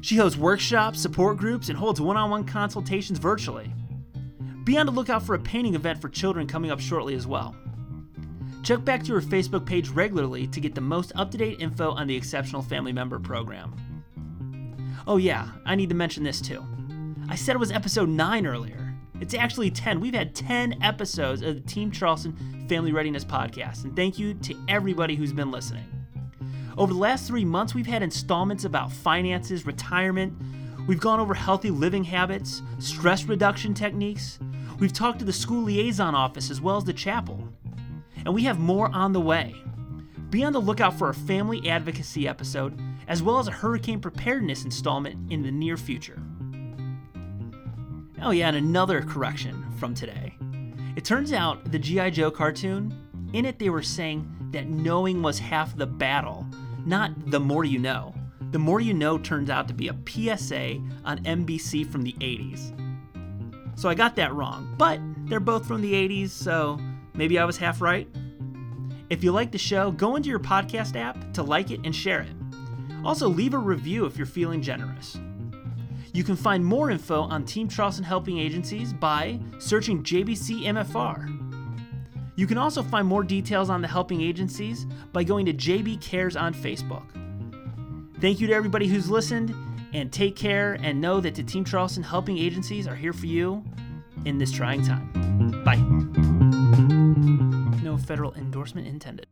She 0.03 0.17
hosts 0.17 0.39
workshops, 0.39 1.01
support 1.01 1.39
groups, 1.39 1.71
and 1.71 1.79
holds 1.79 1.99
one 1.99 2.19
on 2.19 2.29
one 2.29 2.45
consultations 2.45 3.19
virtually. 3.19 3.73
Be 4.65 4.77
on 4.77 4.85
the 4.85 4.93
lookout 4.93 5.23
for 5.23 5.35
a 5.35 5.39
painting 5.39 5.75
event 5.75 5.99
for 5.99 6.11
children 6.11 6.47
coming 6.47 6.71
up 6.71 6.79
shortly 6.79 7.15
as 7.15 7.27
well. 7.27 7.57
Check 8.63 8.85
back 8.85 9.03
to 9.05 9.15
her 9.15 9.23
Facebook 9.23 9.65
page 9.65 9.89
regularly 9.89 10.47
to 10.49 10.61
get 10.61 10.75
the 10.75 10.83
most 10.83 11.11
up 11.17 11.31
to 11.31 11.39
date 11.39 11.59
info 11.59 11.93
on 11.93 12.07
the 12.07 12.15
Exceptional 12.17 12.61
Family 12.61 12.93
Member 12.93 13.19
Program. 13.19 13.75
Oh, 15.07 15.17
yeah, 15.17 15.49
I 15.65 15.75
need 15.75 15.89
to 15.89 15.95
mention 15.95 16.23
this 16.23 16.43
too. 16.43 16.63
I 17.31 17.35
said 17.35 17.55
it 17.55 17.59
was 17.59 17.71
episode 17.71 18.09
9 18.09 18.47
earlier. 18.47 18.95
It's 19.21 19.35
actually 19.35 19.71
10. 19.71 20.01
We've 20.01 20.15
had 20.15 20.35
10 20.35 20.83
episodes 20.83 21.43
of 21.43 21.57
the 21.57 21.61
Team 21.61 21.91
Charleston 21.91 22.65
Family 22.71 22.91
Readiness 22.91 23.23
Podcast, 23.23 23.85
and 23.85 23.95
thank 23.95 24.19
you 24.19 24.33
to 24.33 24.55
everybody 24.67 25.15
who's 25.15 25.35
been 25.35 25.51
listening. 25.51 25.85
Over 26.79 26.95
the 26.95 26.99
last 26.99 27.27
three 27.27 27.45
months, 27.45 27.75
we've 27.75 27.87
had 27.87 28.03
installments 28.03 28.65
about 28.65 28.91
finances, 28.91 29.67
retirement. 29.67 30.33
We've 30.87 31.01
gone 31.01 31.21
over 31.21 31.35
healthy 31.35 31.71
living 31.71 32.03
habits, 32.03 32.63
stress 32.79 33.25
reduction 33.25 33.75
techniques. 33.75 34.39
We've 34.79 34.93
talked 34.95 35.19
to 35.19 35.27
the 35.27 35.33
school 35.33 35.65
liaison 35.65 36.15
office 36.15 36.51
as 36.51 36.63
well 36.63 36.79
as 36.79 36.85
the 36.85 36.95
chapel. 36.95 37.47
And 38.25 38.33
we 38.33 38.45
have 38.45 38.59
more 38.59 38.89
on 38.95 39.13
the 39.13 39.21
way. 39.21 39.55
Be 40.31 40.45
on 40.45 40.55
the 40.55 40.61
lookout 40.61 40.99
for 40.99 41.11
a 41.11 41.15
family 41.15 41.69
advocacy 41.69 42.27
episode, 42.27 42.81
as 43.07 43.23
well 43.23 43.39
as 43.39 43.49
a 43.49 43.53
hurricane 43.53 44.01
preparedness 44.01 44.65
installment 44.65 45.31
in 45.31 45.43
the 45.43 45.53
near 45.53 45.77
future. 45.77 46.23
Oh, 48.21 48.31
yeah, 48.31 48.49
and 48.49 48.57
another 48.57 49.03
correction 49.03 49.65
from 49.79 49.95
today. 49.95 50.37
It 50.97 51.05
turns 51.05 51.33
out 51.33 51.71
the 51.71 51.79
G.I. 51.79 52.11
Joe 52.11 52.31
cartoon, 52.31 52.93
in 53.33 53.45
it 53.45 53.59
they 53.59 53.71
were 53.71 53.83
saying 53.83 54.29
that 54.51 54.69
knowing 54.69 55.23
was 55.23 55.39
half 55.39 55.77
the 55.77 55.87
battle, 55.87 56.47
not 56.85 57.13
the 57.31 57.39
more 57.39 57.65
you 57.65 57.79
know. 57.79 58.15
The 58.51 58.59
more 58.59 58.81
you 58.81 58.95
know 58.95 59.19
turns 59.19 59.51
out 59.51 59.69
to 59.69 59.75
be 59.75 59.89
a 59.89 59.97
PSA 60.07 60.81
on 61.05 61.23
NBC 61.25 61.89
from 61.91 62.03
the 62.03 62.15
80s. 62.15 62.75
So 63.79 63.89
I 63.89 63.95
got 63.95 64.17
that 64.17 64.35
wrong, 64.35 64.75
but 64.77 64.99
they're 65.27 65.39
both 65.39 65.67
from 65.67 65.83
the 65.83 65.93
80s, 65.93 66.31
so 66.31 66.81
maybe 67.15 67.39
I 67.39 67.45
was 67.45 67.59
half 67.59 67.81
right. 67.81 68.09
If 69.11 69.23
you 69.23 69.31
like 69.31 69.53
the 69.53 69.59
show, 69.59 69.93
go 69.93 70.17
into 70.17 70.29
your 70.29 70.41
podcast 70.41 70.97
app 70.97 71.33
to 71.35 71.43
like 71.43 71.71
it 71.71 71.81
and 71.85 71.95
share 71.95 72.23
it. 72.23 72.35
Also, 73.05 73.29
leave 73.29 73.55
a 73.55 73.59
review 73.59 74.07
if 74.07 74.17
you're 74.17 74.27
feeling 74.27 74.61
generous. 74.61 75.19
You 76.13 76.25
can 76.25 76.37
find 76.37 76.65
more 76.65 76.91
info 76.91 77.23
on 77.23 77.45
Team 77.45 77.69
Charleston 77.69 78.05
Helping 78.05 78.39
Agencies 78.39 78.93
by 78.93 79.39
searching 79.59 80.03
JBC 80.03 80.63
MFR. 80.63 81.35
You 82.37 82.47
can 82.47 82.59
also 82.59 82.83
find 82.83 83.07
more 83.07 83.25
details 83.25 83.69
on 83.69 83.83
the 83.83 83.89
helping 83.89 84.21
agencies 84.21 84.87
by 85.13 85.25
going 85.25 85.47
to 85.47 85.53
JB 85.53 86.01
Cares 86.01 86.37
on 86.37 86.55
Facebook. 86.55 87.05
Thank 88.21 88.41
you 88.41 88.47
to 88.47 88.53
everybody 88.53 88.87
who's 88.87 89.11
listened, 89.11 89.55
and 89.93 90.13
take 90.13 90.37
care 90.37 90.75
and 90.83 91.01
know 91.01 91.21
that 91.21 91.35
the 91.35 91.43
Team 91.43 91.65
Charleston 91.65 92.03
Helping 92.03 92.39
Agencies 92.39 92.87
are 92.87 92.95
here 92.95 93.13
for 93.13 93.27
you 93.27 93.65
in 94.25 94.39
this 94.39 94.53
trying 94.53 94.85
time. 94.85 95.63
Bye. 95.65 95.77
No 97.83 97.97
federal 97.97 98.35
endorsement 98.35 98.87
intended. 98.87 99.27